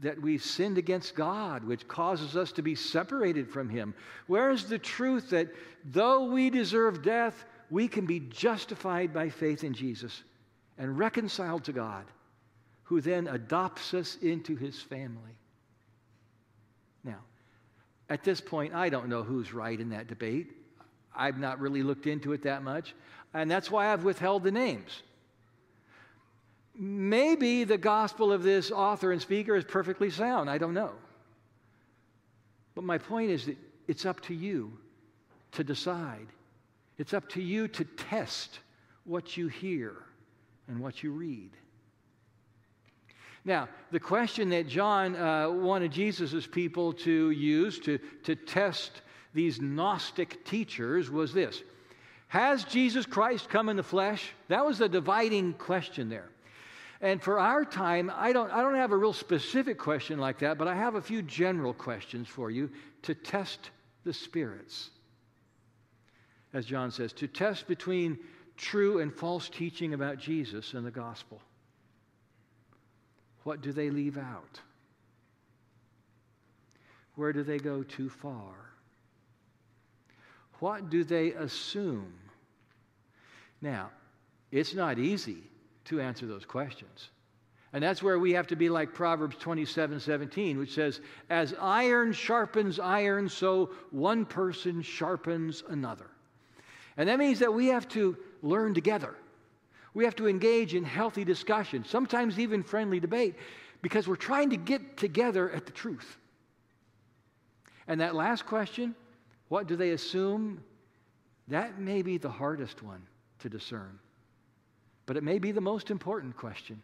that 0.01 0.21
we've 0.21 0.43
sinned 0.43 0.77
against 0.77 1.15
God, 1.15 1.63
which 1.63 1.87
causes 1.87 2.35
us 2.35 2.51
to 2.53 2.61
be 2.61 2.75
separated 2.75 3.49
from 3.49 3.69
Him? 3.69 3.93
Where 4.27 4.51
is 4.51 4.65
the 4.65 4.79
truth 4.79 5.29
that 5.29 5.49
though 5.85 6.25
we 6.25 6.49
deserve 6.49 7.01
death, 7.01 7.45
we 7.69 7.87
can 7.87 8.05
be 8.05 8.19
justified 8.19 9.13
by 9.13 9.29
faith 9.29 9.63
in 9.63 9.73
Jesus 9.73 10.23
and 10.77 10.99
reconciled 10.99 11.63
to 11.65 11.71
God, 11.71 12.05
who 12.83 13.01
then 13.01 13.27
adopts 13.27 13.93
us 13.93 14.17
into 14.21 14.55
His 14.55 14.81
family? 14.81 15.37
Now, 17.03 17.19
at 18.09 18.23
this 18.23 18.41
point, 18.41 18.73
I 18.73 18.89
don't 18.89 19.07
know 19.07 19.23
who's 19.23 19.53
right 19.53 19.79
in 19.79 19.89
that 19.89 20.07
debate. 20.07 20.51
I've 21.15 21.39
not 21.39 21.59
really 21.59 21.83
looked 21.83 22.07
into 22.07 22.33
it 22.33 22.43
that 22.43 22.63
much, 22.63 22.93
and 23.33 23.49
that's 23.49 23.71
why 23.71 23.93
I've 23.93 24.03
withheld 24.03 24.43
the 24.43 24.51
names. 24.51 25.03
Maybe 26.77 27.63
the 27.63 27.77
gospel 27.77 28.33
of 28.33 28.43
this 28.43 28.71
author 28.71 29.11
and 29.11 29.21
speaker 29.21 29.55
is 29.55 29.63
perfectly 29.63 30.09
sound. 30.09 30.49
I 30.49 30.57
don't 30.57 30.73
know. 30.73 30.91
But 32.73 32.83
my 32.83 32.97
point 32.97 33.31
is 33.31 33.45
that 33.45 33.57
it's 33.87 34.05
up 34.05 34.19
to 34.21 34.33
you 34.33 34.77
to 35.53 35.63
decide. 35.63 36.27
It's 36.97 37.13
up 37.13 37.29
to 37.29 37.41
you 37.41 37.67
to 37.69 37.83
test 37.83 38.59
what 39.05 39.37
you 39.37 39.47
hear 39.47 39.95
and 40.67 40.79
what 40.79 41.01
you 41.03 41.11
read. 41.11 41.51
Now, 43.45 43.69
the 43.91 43.99
question 43.99 44.49
that 44.49 44.67
John 44.67 45.15
uh, 45.15 45.49
wanted 45.49 45.91
Jesus' 45.91 46.47
people 46.47 46.93
to 46.93 47.29
use 47.29 47.79
to, 47.79 47.99
to 48.23 48.35
test 48.35 49.01
these 49.33 49.61
Gnostic 49.61 50.43
teachers 50.45 51.11
was 51.11 51.31
this 51.31 51.61
Has 52.27 52.63
Jesus 52.63 53.05
Christ 53.05 53.49
come 53.49 53.69
in 53.69 53.77
the 53.77 53.83
flesh? 53.83 54.31
That 54.47 54.65
was 54.65 54.79
the 54.79 54.89
dividing 54.89 55.53
question 55.53 56.09
there. 56.09 56.29
And 57.05 57.21
for 57.21 57.39
our 57.39 57.63
time, 57.63 58.11
I 58.15 58.33
don't, 58.33 58.51
I 58.51 58.63
don't 58.63 58.73
have 58.73 58.91
a 58.91 58.97
real 58.97 59.13
specific 59.13 59.77
question 59.77 60.17
like 60.17 60.39
that, 60.39 60.57
but 60.57 60.67
I 60.67 60.73
have 60.73 60.95
a 60.95 61.01
few 61.03 61.21
general 61.21 61.71
questions 61.71 62.27
for 62.27 62.49
you 62.49 62.71
to 63.03 63.13
test 63.13 63.69
the 64.05 64.11
spirits. 64.11 64.89
As 66.51 66.65
John 66.65 66.89
says, 66.89 67.13
to 67.13 67.27
test 67.27 67.67
between 67.67 68.17
true 68.57 69.01
and 69.01 69.13
false 69.13 69.49
teaching 69.49 69.93
about 69.93 70.17
Jesus 70.17 70.73
and 70.73 70.83
the 70.83 70.89
gospel. 70.89 71.39
What 73.43 73.61
do 73.61 73.71
they 73.71 73.91
leave 73.91 74.17
out? 74.17 74.59
Where 77.13 77.33
do 77.33 77.43
they 77.43 77.59
go 77.59 77.83
too 77.83 78.09
far? 78.09 78.55
What 80.53 80.89
do 80.89 81.03
they 81.03 81.33
assume? 81.33 82.13
Now, 83.61 83.91
it's 84.51 84.73
not 84.73 84.97
easy 84.97 85.43
to 85.85 86.01
answer 86.01 86.25
those 86.25 86.45
questions. 86.45 87.09
And 87.73 87.83
that's 87.83 88.01
where 88.01 88.19
we 88.19 88.31
have 88.31 88.47
to 88.47 88.55
be 88.55 88.69
like 88.69 88.93
Proverbs 88.93 89.35
27 89.37 89.99
17, 89.99 90.57
which 90.57 90.73
says, 90.73 91.01
As 91.29 91.53
iron 91.59 92.13
sharpens 92.13 92.79
iron, 92.79 93.27
so 93.27 93.71
one 93.91 94.25
person 94.25 94.81
sharpens 94.81 95.63
another. 95.67 96.07
And 96.97 97.09
that 97.09 97.19
means 97.19 97.39
that 97.39 97.53
we 97.53 97.67
have 97.67 97.87
to 97.89 98.17
learn 98.41 98.73
together. 98.73 99.15
We 99.93 100.05
have 100.05 100.15
to 100.15 100.27
engage 100.27 100.73
in 100.73 100.83
healthy 100.83 101.25
discussion, 101.25 101.83
sometimes 101.83 102.39
even 102.39 102.63
friendly 102.63 102.99
debate, 102.99 103.35
because 103.81 104.07
we're 104.07 104.15
trying 104.15 104.49
to 104.51 104.57
get 104.57 104.97
together 104.97 105.51
at 105.51 105.65
the 105.65 105.71
truth. 105.71 106.17
And 107.87 107.99
that 108.01 108.15
last 108.15 108.45
question, 108.45 108.95
what 109.49 109.67
do 109.67 109.75
they 109.75 109.91
assume? 109.91 110.63
That 111.49 111.79
may 111.79 112.01
be 112.01 112.17
the 112.17 112.29
hardest 112.29 112.81
one 112.81 113.01
to 113.39 113.49
discern. 113.49 113.99
But 115.05 115.17
it 115.17 115.23
may 115.23 115.39
be 115.39 115.51
the 115.51 115.61
most 115.61 115.91
important 115.91 116.35
question. 116.35 116.81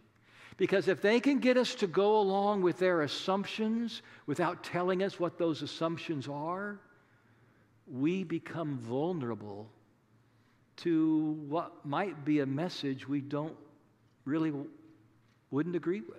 Because 0.57 0.87
if 0.87 1.01
they 1.01 1.19
can 1.19 1.39
get 1.39 1.57
us 1.57 1.75
to 1.75 1.87
go 1.87 2.19
along 2.19 2.61
with 2.61 2.77
their 2.77 3.01
assumptions 3.01 4.01
without 4.27 4.63
telling 4.63 5.01
us 5.01 5.19
what 5.19 5.37
those 5.37 5.61
assumptions 5.61 6.27
are, 6.27 6.79
we 7.87 8.23
become 8.23 8.77
vulnerable 8.77 9.69
to 10.77 11.37
what 11.47 11.85
might 11.85 12.23
be 12.25 12.39
a 12.39 12.45
message 12.45 13.07
we 13.07 13.21
don't 13.21 13.55
really 14.25 14.53
wouldn't 15.49 15.75
agree 15.75 16.01
with. 16.01 16.17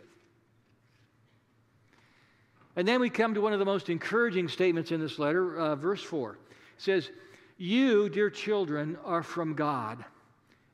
And 2.74 2.88
then 2.88 3.00
we 3.00 3.10
come 3.10 3.34
to 3.34 3.40
one 3.40 3.52
of 3.52 3.58
the 3.58 3.64
most 3.64 3.90
encouraging 3.90 4.48
statements 4.48 4.92
in 4.92 5.00
this 5.00 5.18
letter, 5.18 5.58
uh, 5.58 5.76
verse 5.76 6.02
4. 6.02 6.32
It 6.32 6.38
says, 6.78 7.10
You, 7.58 8.08
dear 8.08 8.30
children, 8.30 8.96
are 9.04 9.22
from 9.22 9.54
God 9.54 10.04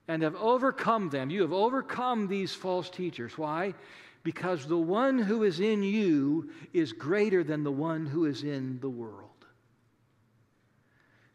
and 0.09 0.23
have 0.23 0.35
overcome 0.37 1.11
them. 1.11 1.31
You 1.31 1.43
have 1.43 1.53
overcome 1.53 2.27
these 2.27 2.55
false 2.55 2.89
teachers. 2.89 3.37
Why? 3.37 3.75
Because 4.23 4.67
the 4.67 4.79
one 4.79 5.19
who 5.19 5.45
is 5.45 5.61
in 5.61 5.83
you 5.83 6.51
is 6.73 6.93
greater 6.93 7.45
than 7.45 7.63
the 7.63 7.71
one 7.71 8.07
who 8.07 8.25
is 8.25 8.43
in 8.43 8.81
the 8.81 8.89
world. 8.89 9.29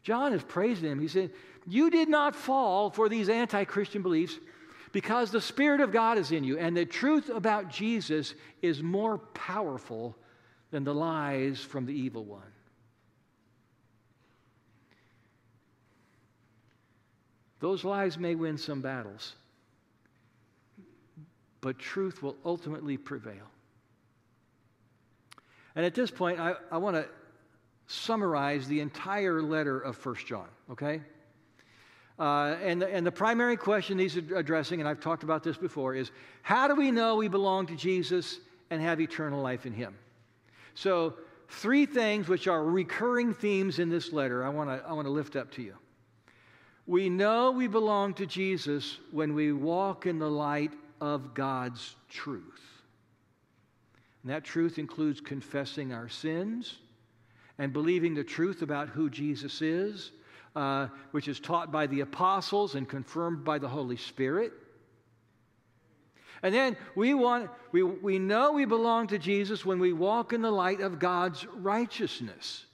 John 0.02 0.34
is 0.34 0.42
praising 0.42 0.90
him. 0.90 1.00
He 1.00 1.08
said, 1.08 1.30
You 1.66 1.88
did 1.88 2.08
not 2.08 2.36
fall 2.36 2.90
for 2.90 3.08
these 3.08 3.28
anti 3.28 3.64
Christian 3.64 4.02
beliefs 4.02 4.38
because 4.92 5.30
the 5.30 5.40
Spirit 5.40 5.80
of 5.80 5.92
God 5.92 6.18
is 6.18 6.30
in 6.30 6.44
you, 6.44 6.58
and 6.58 6.76
the 6.76 6.84
truth 6.84 7.28
about 7.28 7.68
Jesus 7.68 8.34
is 8.62 8.82
more 8.82 9.18
powerful 9.18 10.16
than 10.70 10.84
the 10.84 10.94
lies 10.94 11.60
from 11.60 11.86
the 11.86 11.92
evil 11.92 12.24
one. 12.24 12.42
Those 17.64 17.82
lies 17.82 18.18
may 18.18 18.34
win 18.34 18.58
some 18.58 18.82
battles, 18.82 19.36
but 21.62 21.78
truth 21.78 22.22
will 22.22 22.36
ultimately 22.44 22.98
prevail. 22.98 23.46
And 25.74 25.86
at 25.86 25.94
this 25.94 26.10
point, 26.10 26.38
I, 26.38 26.56
I 26.70 26.76
want 26.76 26.96
to 26.96 27.06
summarize 27.86 28.68
the 28.68 28.80
entire 28.80 29.40
letter 29.40 29.80
of 29.80 29.96
First 29.96 30.26
John, 30.26 30.46
okay? 30.72 31.00
Uh, 32.18 32.56
and, 32.62 32.82
the, 32.82 32.88
and 32.94 33.06
the 33.06 33.10
primary 33.10 33.56
question 33.56 33.98
he's 33.98 34.18
addressing, 34.18 34.80
and 34.80 34.86
I've 34.86 35.00
talked 35.00 35.22
about 35.22 35.42
this 35.42 35.56
before, 35.56 35.94
is 35.94 36.10
how 36.42 36.68
do 36.68 36.74
we 36.74 36.90
know 36.90 37.16
we 37.16 37.28
belong 37.28 37.66
to 37.68 37.76
Jesus 37.76 38.40
and 38.68 38.82
have 38.82 39.00
eternal 39.00 39.40
life 39.40 39.64
in 39.64 39.72
Him? 39.72 39.96
So, 40.74 41.14
three 41.48 41.86
things 41.86 42.28
which 42.28 42.46
are 42.46 42.62
recurring 42.62 43.32
themes 43.32 43.78
in 43.78 43.88
this 43.88 44.12
letter 44.12 44.44
I 44.44 44.50
want 44.50 44.68
to 44.68 44.86
I 44.86 44.92
want 44.92 45.06
to 45.06 45.10
lift 45.10 45.34
up 45.34 45.50
to 45.52 45.62
you. 45.62 45.76
We 46.86 47.08
know 47.08 47.50
we 47.50 47.66
belong 47.66 48.14
to 48.14 48.26
Jesus 48.26 48.98
when 49.10 49.34
we 49.34 49.52
walk 49.52 50.06
in 50.06 50.18
the 50.18 50.30
light 50.30 50.72
of 51.00 51.34
God's 51.34 51.96
truth. 52.08 52.60
And 54.22 54.32
that 54.32 54.44
truth 54.44 54.78
includes 54.78 55.20
confessing 55.20 55.92
our 55.92 56.08
sins 56.08 56.76
and 57.58 57.72
believing 57.72 58.14
the 58.14 58.24
truth 58.24 58.62
about 58.62 58.88
who 58.88 59.08
Jesus 59.08 59.62
is, 59.62 60.12
uh, 60.56 60.88
which 61.12 61.28
is 61.28 61.40
taught 61.40 61.72
by 61.72 61.86
the 61.86 62.00
apostles 62.00 62.74
and 62.74 62.88
confirmed 62.88 63.44
by 63.44 63.58
the 63.58 63.68
Holy 63.68 63.96
Spirit. 63.96 64.52
And 66.42 66.54
then 66.54 66.76
we, 66.94 67.14
want, 67.14 67.50
we, 67.72 67.82
we 67.82 68.18
know 68.18 68.52
we 68.52 68.66
belong 68.66 69.06
to 69.08 69.18
Jesus 69.18 69.64
when 69.64 69.78
we 69.78 69.92
walk 69.92 70.32
in 70.32 70.42
the 70.42 70.50
light 70.50 70.80
of 70.80 70.98
God's 70.98 71.46
righteousness, 71.46 72.66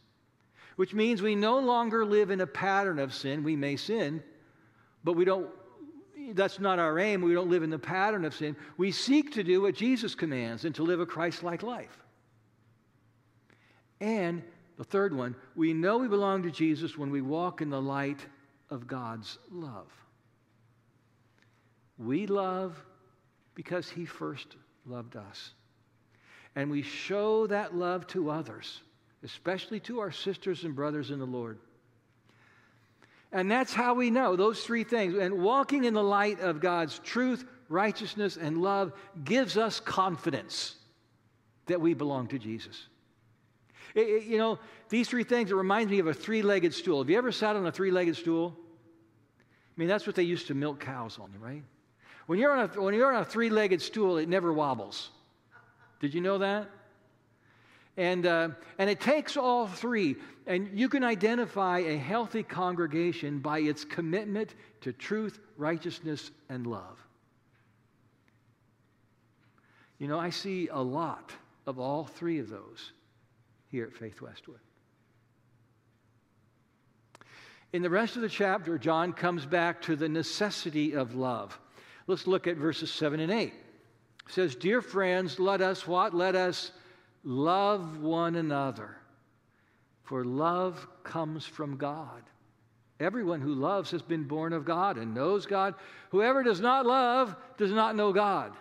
which 0.81 0.95
means 0.95 1.21
we 1.21 1.35
no 1.35 1.59
longer 1.59 2.07
live 2.07 2.31
in 2.31 2.41
a 2.41 2.47
pattern 2.47 2.99
of 2.99 3.13
sin. 3.13 3.45
We 3.45 3.55
may 3.55 3.77
sin, 3.77 4.23
but 5.05 5.13
we 5.13 5.27
don't, 5.27 5.51
that's 6.33 6.59
not 6.59 6.79
our 6.79 6.99
aim. 6.99 7.21
We 7.21 7.35
don't 7.35 7.51
live 7.51 7.63
in 7.63 7.69
the 7.69 7.79
pattern 7.79 8.25
of 8.25 8.33
sin. 8.33 8.57
We 8.79 8.91
seek 8.91 9.35
to 9.35 9.45
do 9.45 9.61
what 9.61 9.75
Jesus 9.75 10.15
commands 10.15 10.65
and 10.65 10.75
to 10.77 10.83
live 10.83 10.99
a 10.99 11.05
Christ 11.05 11.43
like 11.43 11.63
life. 11.63 12.03
And 14.01 14.43
the 14.79 14.85
third 14.85 15.15
one, 15.15 15.37
we 15.55 15.75
know 15.75 15.99
we 15.99 16.09
belong 16.09 16.45
to 16.45 16.51
Jesus 16.51 16.97
when 16.97 17.11
we 17.11 17.21
walk 17.21 17.61
in 17.61 17.69
the 17.69 17.83
light 17.83 18.25
of 18.71 18.87
God's 18.87 19.37
love. 19.51 19.93
We 21.99 22.27
love 22.27 22.83
because 23.55 23.91
he 23.91 24.07
first 24.07 24.57
loved 24.87 25.15
us. 25.15 25.53
And 26.57 26.71
we 26.71 26.81
show 26.81 27.47
that 27.49 27.77
love 27.77 28.07
to 28.07 28.31
others, 28.31 28.81
especially 29.25 29.81
to 29.81 30.01
our 30.01 30.11
sisters 30.11 30.65
and 30.65 30.75
brothers 30.75 31.11
in 31.11 31.19
the 31.19 31.27
Lord. 31.27 31.59
And 33.33 33.51
that's 33.51 33.73
how 33.73 33.95
we 33.95 34.11
know 34.11 34.35
those 34.35 34.65
three 34.65 34.85
things. 34.85 35.15
And 35.15 35.43
walking 35.43 35.85
in 35.85 35.95
the 35.95 36.03
light 36.03 36.41
of 36.41 36.61
God's 36.61 36.99
truth, 36.99 37.45
righteousness, 37.69 38.37
and 38.37 38.61
love 38.61 38.93
gives 39.23 39.57
us 39.57 39.79
confidence 39.79 40.75
that 41.67 41.81
we 41.81 41.95
belong 41.95 42.27
to 42.29 42.39
Jesus. 42.39 42.87
It, 43.95 44.01
it, 44.01 44.23
you 44.25 44.39
know, 44.39 44.59
these 44.89 45.09
three 45.09 45.25
things, 45.25 45.51
it 45.51 45.55
reminds 45.55 45.91
me 45.91 46.01
of 46.01 46.07
a 46.07 46.15
three 46.15 46.43
legged 46.43 46.75
stool. 46.75 46.99
Have 46.99 47.11
you 47.11 47.19
ever 47.19 47.33
sat 47.33 47.57
on 47.57 47.67
a 47.67 47.73
three 47.73 47.91
legged 47.91 48.17
stool? 48.17 48.57
I 49.39 49.75
mean, 49.77 49.89
that's 49.89 50.07
what 50.07 50.17
they 50.17 50.25
used 50.25 50.49
to 50.49 50.55
milk 50.55 50.81
cows 50.81 51.19
on, 51.21 51.33
right? 51.41 51.63
When 52.27 52.39
you're 52.39 52.53
on 52.53 52.71
a, 52.71 52.81
when 52.81 52.95
you're 52.95 53.13
on 53.13 53.23
a 53.23 53.25
three 53.25 53.51
legged 53.51 53.81
stool, 53.81 54.19
it 54.19 54.29
never 54.29 54.53
wobbles. 54.53 55.11
Did 56.01 56.15
you 56.15 56.21
know 56.21 56.39
that? 56.39 56.69
And, 58.01 58.25
uh, 58.25 58.49
and 58.79 58.89
it 58.89 58.99
takes 58.99 59.37
all 59.37 59.67
three. 59.67 60.17
And 60.47 60.71
you 60.73 60.89
can 60.89 61.05
identify 61.05 61.81
a 61.81 61.99
healthy 61.99 62.43
congregation 62.43 63.41
by 63.41 63.59
its 63.59 63.85
commitment 63.85 64.55
to 64.81 64.95
truth, 64.95 65.39
righteousness, 65.59 66.31
and 66.49 66.67
love. 66.67 66.99
You 69.99 70.09
know, 70.09 70.19
I 70.19 70.31
see 70.31 70.69
a 70.69 70.81
lot 70.81 71.31
of 71.67 71.79
all 71.79 72.07
three 72.07 72.39
of 72.39 72.49
those 72.49 72.93
here 73.69 73.85
at 73.85 73.93
Faith 73.93 74.23
Westwood. 74.23 74.61
In 77.75 77.83
the 77.83 77.91
rest 77.91 78.17
of 78.17 78.23
the 78.23 78.31
chapter, 78.31 78.79
John 78.79 79.13
comes 79.13 79.45
back 79.45 79.83
to 79.83 79.95
the 79.95 80.09
necessity 80.09 80.95
of 80.95 81.17
love. 81.17 81.61
Let's 82.07 82.27
look 82.27 82.47
at 82.47 82.57
verses 82.57 82.91
7 82.91 83.21
and 83.21 83.31
8. 83.31 83.49
It 83.49 83.53
says, 84.27 84.55
Dear 84.55 84.81
friends, 84.81 85.39
let 85.39 85.61
us 85.61 85.87
what? 85.87 86.15
Let 86.15 86.35
us 86.35 86.73
love 87.25 88.01
one 88.01 88.37
another. 88.37 88.97
For 90.03 90.25
love 90.25 90.87
comes 91.05 91.45
from 91.47 91.77
God. 91.77 92.23
Everyone 92.99 93.41
who 93.41 93.55
loves 93.55 93.91
has 93.93 94.03
been 94.03 94.25
born 94.25 94.53
of 94.53 94.65
God 94.65 94.99
and 94.99 95.15
knows 95.15 95.47
God. 95.47 95.75
Whoever 96.11 96.43
does 96.43 96.61
not 96.61 96.85
love 96.85 97.35
does 97.57 97.73
not 97.73 97.97
know 97.97 98.13
God, 98.13 98.53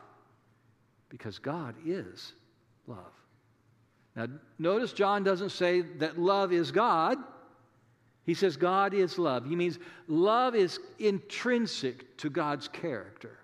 because 1.09 1.39
God 1.39 1.75
is 1.85 2.33
love. 2.87 3.11
Now, 4.15 4.27
notice 4.57 4.93
John 4.93 5.23
doesn't 5.23 5.49
say 5.49 5.81
that 5.81 6.19
love 6.19 6.53
is 6.53 6.71
God. 6.71 7.17
He 8.25 8.33
says 8.33 8.55
God 8.57 8.93
is 8.93 9.17
love. 9.17 9.45
He 9.45 9.55
means 9.55 9.79
love 10.07 10.55
is 10.55 10.79
intrinsic 10.99 12.17
to 12.17 12.29
God's 12.29 12.67
character. 12.67 13.39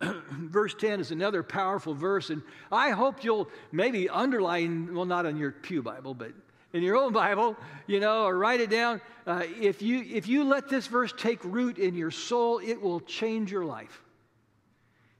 verse 0.30 0.74
10 0.74 1.00
is 1.00 1.10
another 1.10 1.42
powerful 1.42 1.94
verse, 1.94 2.30
and 2.30 2.42
I 2.72 2.90
hope 2.90 3.22
you'll 3.22 3.50
maybe 3.72 4.08
underline, 4.08 4.94
well, 4.94 5.04
not 5.04 5.26
on 5.26 5.36
your 5.36 5.52
Pew 5.52 5.82
Bible, 5.82 6.14
but 6.14 6.32
in 6.72 6.82
your 6.82 6.96
own 6.96 7.12
Bible, 7.12 7.56
you 7.86 8.00
know, 8.00 8.24
or 8.24 8.38
write 8.38 8.60
it 8.60 8.70
down. 8.70 9.00
Uh, 9.26 9.42
if, 9.60 9.82
you, 9.82 10.04
if 10.10 10.28
you 10.28 10.44
let 10.44 10.68
this 10.68 10.86
verse 10.86 11.12
take 11.16 11.42
root 11.44 11.78
in 11.78 11.94
your 11.94 12.10
soul, 12.10 12.60
it 12.64 12.80
will 12.80 13.00
change 13.00 13.50
your 13.50 13.64
life. 13.64 14.02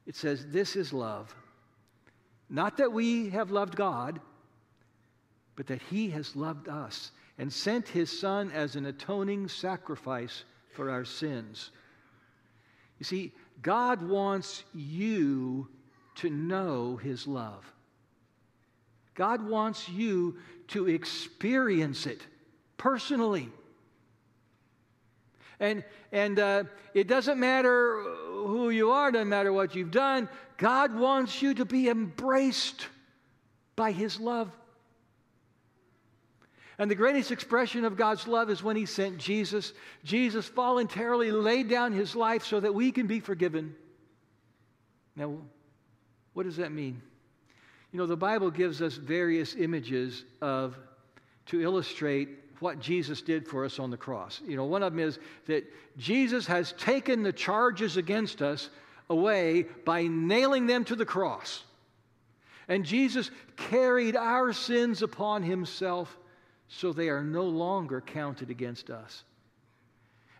it 0.06 0.16
says, 0.16 0.46
This 0.48 0.76
is 0.76 0.92
love. 0.92 1.34
Not 2.48 2.78
that 2.78 2.92
we 2.92 3.30
have 3.30 3.50
loved 3.50 3.76
God, 3.76 4.20
but 5.56 5.66
that 5.66 5.82
He 5.82 6.10
has 6.10 6.34
loved 6.34 6.68
us 6.68 7.12
and 7.38 7.52
sent 7.52 7.88
His 7.88 8.16
Son 8.18 8.50
as 8.52 8.76
an 8.76 8.86
atoning 8.86 9.48
sacrifice 9.48 10.44
for 10.72 10.90
our 10.90 11.04
sins. 11.04 11.70
You 12.98 13.04
see, 13.04 13.32
God 13.62 14.02
wants 14.02 14.64
you 14.74 15.68
to 16.16 16.30
know 16.30 16.96
His 16.96 17.26
love. 17.26 17.64
God 19.14 19.46
wants 19.46 19.88
you 19.88 20.38
to 20.68 20.88
experience 20.88 22.06
it 22.06 22.20
personally. 22.76 23.48
And, 25.58 25.84
and 26.10 26.38
uh, 26.38 26.64
it 26.94 27.06
doesn't 27.06 27.38
matter 27.38 28.02
who 28.30 28.70
you 28.70 28.90
are, 28.92 29.12
doesn't 29.12 29.28
matter 29.28 29.52
what 29.52 29.74
you've 29.74 29.90
done. 29.90 30.28
God 30.56 30.94
wants 30.94 31.42
you 31.42 31.52
to 31.54 31.64
be 31.66 31.88
embraced 31.88 32.86
by 33.76 33.92
His 33.92 34.18
love. 34.18 34.50
And 36.80 36.90
the 36.90 36.94
greatest 36.94 37.30
expression 37.30 37.84
of 37.84 37.98
God's 37.98 38.26
love 38.26 38.48
is 38.48 38.62
when 38.62 38.74
He 38.74 38.86
sent 38.86 39.18
Jesus. 39.18 39.74
Jesus 40.02 40.48
voluntarily 40.48 41.30
laid 41.30 41.68
down 41.68 41.92
His 41.92 42.16
life 42.16 42.42
so 42.42 42.58
that 42.58 42.74
we 42.74 42.90
can 42.90 43.06
be 43.06 43.20
forgiven. 43.20 43.74
Now, 45.14 45.36
what 46.32 46.44
does 46.44 46.56
that 46.56 46.72
mean? 46.72 47.02
You 47.92 47.98
know, 47.98 48.06
the 48.06 48.16
Bible 48.16 48.50
gives 48.50 48.80
us 48.80 48.94
various 48.94 49.56
images 49.56 50.24
of 50.40 50.74
to 51.46 51.60
illustrate 51.60 52.30
what 52.60 52.80
Jesus 52.80 53.20
did 53.20 53.46
for 53.46 53.66
us 53.66 53.78
on 53.78 53.90
the 53.90 53.98
cross. 53.98 54.40
You 54.46 54.56
know, 54.56 54.64
one 54.64 54.82
of 54.82 54.94
them 54.94 55.00
is 55.00 55.18
that 55.48 55.70
Jesus 55.98 56.46
has 56.46 56.72
taken 56.72 57.22
the 57.22 57.32
charges 57.32 57.98
against 57.98 58.40
us 58.40 58.70
away 59.10 59.66
by 59.84 60.06
nailing 60.06 60.66
them 60.66 60.86
to 60.86 60.96
the 60.96 61.04
cross. 61.04 61.62
And 62.68 62.86
Jesus 62.86 63.30
carried 63.58 64.16
our 64.16 64.54
sins 64.54 65.02
upon 65.02 65.42
himself 65.42 66.16
so 66.72 66.92
they 66.92 67.08
are 67.08 67.24
no 67.24 67.42
longer 67.42 68.00
counted 68.00 68.48
against 68.48 68.90
us. 68.90 69.24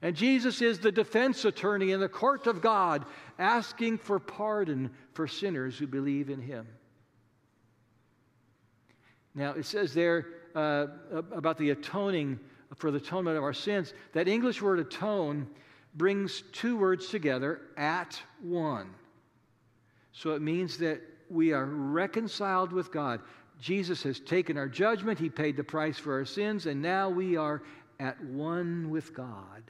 And 0.01 0.15
Jesus 0.15 0.63
is 0.63 0.79
the 0.79 0.93
defense 0.93 1.45
attorney 1.45 1.91
in 1.91 2.01
the 2.01 2.09
court 2.09 2.47
of 2.47 2.63
God, 2.63 3.05
asking 3.39 3.99
for 3.99 4.19
pardon 4.19 4.91
for 5.13 5.27
sinners 5.27 5.77
who 5.77 5.87
believe 5.87 6.31
in 6.31 6.41
him. 6.41 6.67
Now, 9.35 9.51
it 9.53 9.67
says 9.67 9.93
there 9.93 10.27
uh, 10.55 10.87
about 11.13 11.59
the 11.59 11.71
atoning 11.71 12.39
for 12.77 12.93
the 12.93 12.99
atonement 12.99 13.37
of 13.37 13.43
our 13.43 13.53
sins, 13.53 13.93
that 14.13 14.29
English 14.29 14.63
word 14.63 14.79
atone 14.79 15.49
brings 15.97 16.45
two 16.53 16.77
words 16.77 17.09
together 17.09 17.61
at 17.77 18.23
one. 18.41 18.91
So 20.13 20.31
it 20.31 20.43
means 20.43 20.79
that 20.79 21.01
we 21.29 21.53
are 21.53 21.67
reconciled 21.67 22.73
with 22.73 22.93
God. 22.93 23.21
Jesus 23.61 24.03
has 24.05 24.21
taken 24.21 24.57
our 24.57 24.69
judgment, 24.69 25.19
He 25.19 25.29
paid 25.29 25.57
the 25.57 25.65
price 25.65 25.99
for 25.99 26.15
our 26.15 26.25
sins, 26.25 26.67
and 26.67 26.81
now 26.81 27.09
we 27.09 27.37
are 27.37 27.63
at 27.99 28.23
one 28.25 28.91
with 28.91 29.15
God. 29.15 29.63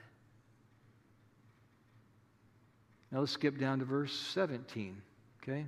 Now 3.11 3.21
let's 3.21 3.33
skip 3.33 3.59
down 3.59 3.81
to 3.81 3.85
verse 3.85 4.13
17, 4.13 5.03
okay? 5.43 5.67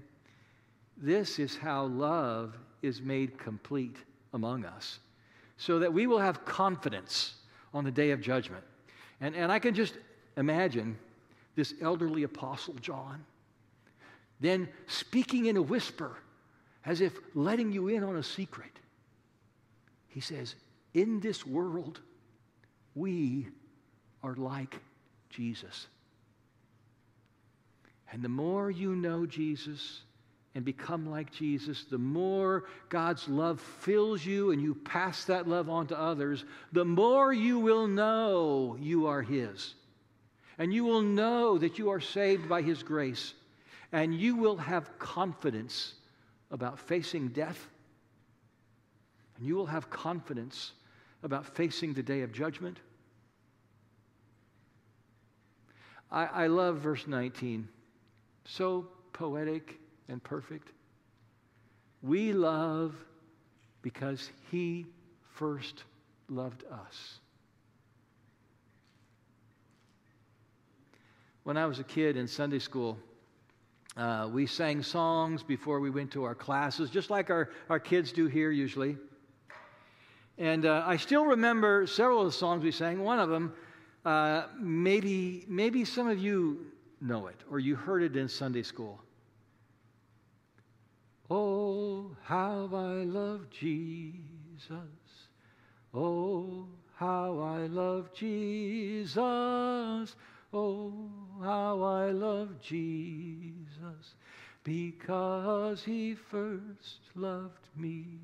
This 0.97 1.39
is 1.41 1.57
how 1.57 1.87
love 1.87 2.57
is 2.83 3.03
made 3.03 3.39
complete 3.39 3.97
among 4.33 4.65
us, 4.65 5.01
so 5.57 5.81
that 5.81 5.93
we 5.93 6.07
will 6.07 6.21
have 6.21 6.45
confidence 6.45 7.35
on 7.75 7.85
the 7.85 7.91
day 7.91 8.13
of 8.13 8.21
judgment. 8.21 8.63
And, 9.21 9.35
and 9.35 9.51
I 9.51 9.59
can 9.59 9.75
just 9.75 9.97
imagine 10.37 10.97
this 11.57 11.75
elderly 11.81 12.23
apostle 12.23 12.75
John 12.75 13.25
then 14.43 14.69
speaking 14.89 15.47
in 15.47 15.57
a 15.57 15.63
whisper 15.63 16.17
as 16.85 17.01
if 17.01 17.13
letting 17.35 17.73
you 17.73 17.89
in 17.89 18.03
on 18.03 18.17
a 18.17 18.23
secret. 18.23 18.73
He 20.09 20.21
says, 20.21 20.55
In 20.95 21.21
this 21.21 21.47
world, 21.47 22.01
we 22.95 23.49
are 24.23 24.35
like 24.35 24.81
Jesus. 25.31 25.87
And 28.13 28.23
the 28.23 28.29
more 28.29 28.71
you 28.71 28.95
know 28.95 29.25
Jesus, 29.25 30.03
and 30.55 30.65
become 30.65 31.11
like 31.11 31.33
Jesus, 31.33 31.85
the 31.85 31.99
more 31.99 32.65
God's 32.91 33.27
love 33.27 33.61
fills 33.61 34.25
you 34.25 34.51
and 34.51 34.61
you 34.61 34.75
pass 34.75 35.25
that 35.25 35.49
love 35.49 35.71
on 35.71 35.87
to 35.87 35.99
others, 35.99 36.45
the 36.73 36.85
more 36.85 37.33
you 37.33 37.59
will 37.59 37.87
know 37.87 38.77
you 38.79 39.07
are 39.07 39.23
His. 39.23 39.75
And 40.59 40.73
you 40.73 40.85
will 40.85 41.03
know 41.03 41.57
that 41.57 41.79
you 41.79 41.91
are 41.91 42.01
saved 42.01 42.49
by 42.49 42.61
His 42.61 42.83
grace. 42.83 43.33
And 43.93 44.15
you 44.15 44.37
will 44.37 44.59
have 44.59 44.99
confidence 44.99 45.95
about 46.53 46.79
facing 46.79 47.29
death. 47.29 47.67
And 49.37 49.47
you 49.47 49.57
will 49.57 49.67
have 49.67 49.91
confidence 49.91 50.73
about 51.23 51.47
facing 51.47 51.95
the 51.95 52.03
day 52.03 52.21
of 52.21 52.33
judgment. 52.33 52.79
I, 56.11 56.27
I 56.27 56.47
love 56.49 56.77
verse 56.77 57.07
19. 57.07 57.67
So 58.45 58.87
poetic 59.13 59.81
and 60.09 60.23
perfect. 60.23 60.69
We 62.03 62.33
love 62.33 62.95
because 63.81 64.31
He 64.51 64.87
first 65.35 65.85
loved 66.29 66.65
us. 66.71 67.19
When 71.45 71.57
I 71.57 71.67
was 71.67 71.79
a 71.79 71.85
kid 71.85 72.17
in 72.17 72.29
Sunday 72.29 72.59
school, 72.59 72.99
uh, 73.97 74.29
we 74.33 74.47
sang 74.47 74.83
songs 74.83 75.43
before 75.43 75.81
we 75.81 75.91
went 75.91 76.11
to 76.13 76.25
our 76.25 76.35
classes, 76.35 76.91
just 76.91 77.11
like 77.11 77.31
our, 77.31 77.51
our 77.69 77.79
kids 77.79 78.13
do 78.13 78.27
here 78.27 78.51
usually. 78.51 78.97
And 80.39 80.65
uh, 80.65 80.83
I 80.87 80.97
still 80.97 81.27
remember 81.27 81.87
several 81.87 82.21
of 82.21 82.27
the 82.27 82.33
songs 82.33 82.65
we 82.65 82.73
sang. 82.73 83.03
One 83.03 83.19
of 83.19 83.29
them, 83.29 83.53
uh, 84.05 84.45
maybe, 84.59 85.45
maybe 85.47 85.85
some 85.85 86.09
of 86.09 86.19
you 86.19 86.67
know 87.01 87.27
it 87.27 87.37
or 87.51 87.59
you 87.59 87.77
heard 87.77 88.03
it 88.03 88.17
in 88.17 88.29
Sunday 88.29 88.63
school. 88.63 88.99
Oh, 91.31 92.17
how 92.23 92.69
I 92.73 93.05
love 93.05 93.51
Jesus. 93.51 94.77
Oh, 95.95 96.67
how 96.95 97.39
I 97.41 97.67
love 97.67 98.13
Jesus. 98.15 99.17
Oh, 100.53 100.93
how 101.43 101.83
I 101.83 102.11
love 102.11 102.61
Jesus 102.61 104.15
because 104.65 105.83
he 105.83 106.15
first 106.15 107.01
loved 107.15 107.69
me. 107.77 108.21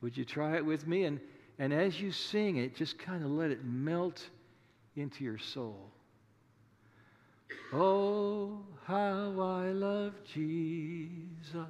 Would 0.00 0.16
you 0.16 0.24
try 0.24 0.56
it 0.56 0.64
with 0.64 0.86
me? 0.86 1.04
And, 1.04 1.20
and 1.58 1.72
as 1.72 2.00
you 2.00 2.12
sing 2.12 2.56
it, 2.56 2.76
just 2.76 2.98
kind 2.98 3.24
of 3.24 3.30
let 3.30 3.50
it 3.50 3.64
melt 3.64 4.28
into 4.96 5.24
your 5.24 5.38
soul. 5.38 5.90
Oh, 7.72 8.60
how 8.84 9.32
I 9.40 9.70
love 9.72 10.12
Jesus. 10.24 11.66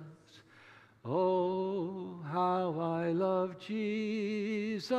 Oh, 1.05 2.19
how 2.31 2.75
I 2.81 3.11
love 3.11 3.59
Jesus. 3.59 4.91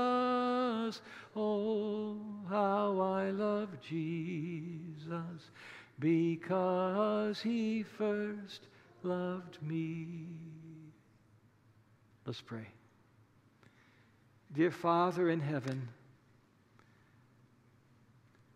Oh, 1.36 2.18
how 2.50 3.00
I 3.00 3.32
love 3.32 3.70
Jesus 3.82 5.12
because 6.00 7.42
he 7.42 7.84
first 7.84 8.68
loved 9.04 9.62
me. 9.62 10.28
Let's 12.26 12.42
pray. 12.42 12.68
Dear 14.54 14.72
Father 14.72 15.30
in 15.30 15.42
heaven, 15.42 15.88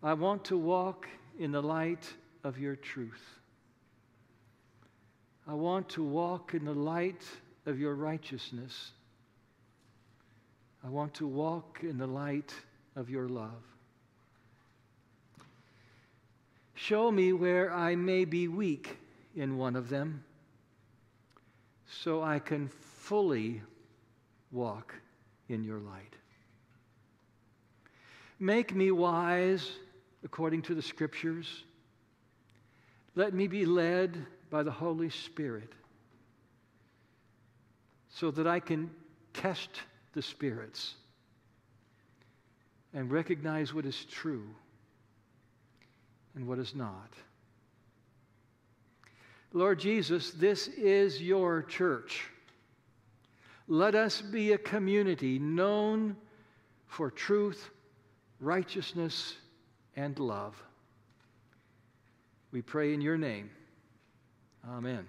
I 0.02 0.14
want 0.14 0.46
to 0.46 0.58
walk 0.58 1.08
in 1.38 1.52
the 1.52 1.62
light 1.62 2.12
of 2.44 2.58
your 2.58 2.76
truth. 2.76 3.24
I 5.48 5.54
want 5.54 5.90
to 5.90 6.04
walk 6.04 6.54
in 6.54 6.66
the 6.66 6.74
light 6.74 7.24
of 7.66 7.80
your 7.80 7.96
righteousness. 7.96 8.92
I 10.84 10.90
want 10.90 11.16
to 11.16 11.28
walk 11.28 11.80
in 11.82 11.98
the 11.98 12.08
light 12.08 12.54
of 12.96 13.10
your 13.10 13.28
love. 13.28 13.64
Show 16.82 17.12
me 17.12 17.34
where 17.34 17.74
I 17.74 17.98
may 17.98 18.24
be 18.24 18.48
weak 18.48 18.98
in 19.36 19.58
one 19.58 19.76
of 19.76 19.90
them 19.90 20.24
so 21.86 22.24
I 22.24 22.40
can 22.40 22.70
fully 22.70 23.62
walk 24.50 24.96
in 25.50 25.66
your 25.66 25.80
light. 25.80 26.16
Make 28.40 28.74
me 28.74 28.92
wise 28.92 29.70
according 30.24 30.62
to 30.64 30.74
the 30.74 30.82
scriptures. 30.82 31.66
Let 33.14 33.34
me 33.34 33.48
be 33.48 33.66
led 33.66 34.26
by 34.50 34.64
the 34.64 34.72
Holy 34.72 35.10
Spirit 35.10 35.74
so 38.08 38.32
that 38.32 38.48
I 38.48 38.62
can 38.62 38.90
test 39.34 39.82
the 40.14 40.22
spirits 40.22 40.96
and 42.94 43.12
recognize 43.12 43.74
what 43.74 43.86
is 43.86 44.06
true 44.06 44.48
and 46.36 46.48
what 46.48 46.60
is 46.60 46.76
not. 46.76 47.14
Lord 49.52 49.80
Jesus, 49.80 50.32
this 50.32 50.68
is 50.68 51.22
your 51.22 51.64
church. 51.64 52.26
Let 53.68 53.96
us 53.96 54.22
be 54.22 54.54
a 54.54 54.58
community 54.58 55.40
known 55.40 56.16
for 56.88 57.12
truth, 57.12 57.70
righteousness, 58.40 59.36
and 59.96 60.18
love. 60.20 60.62
We 62.52 62.62
pray 62.62 62.94
in 62.94 63.02
your 63.02 63.18
name. 63.18 63.50
Amen. 64.68 65.08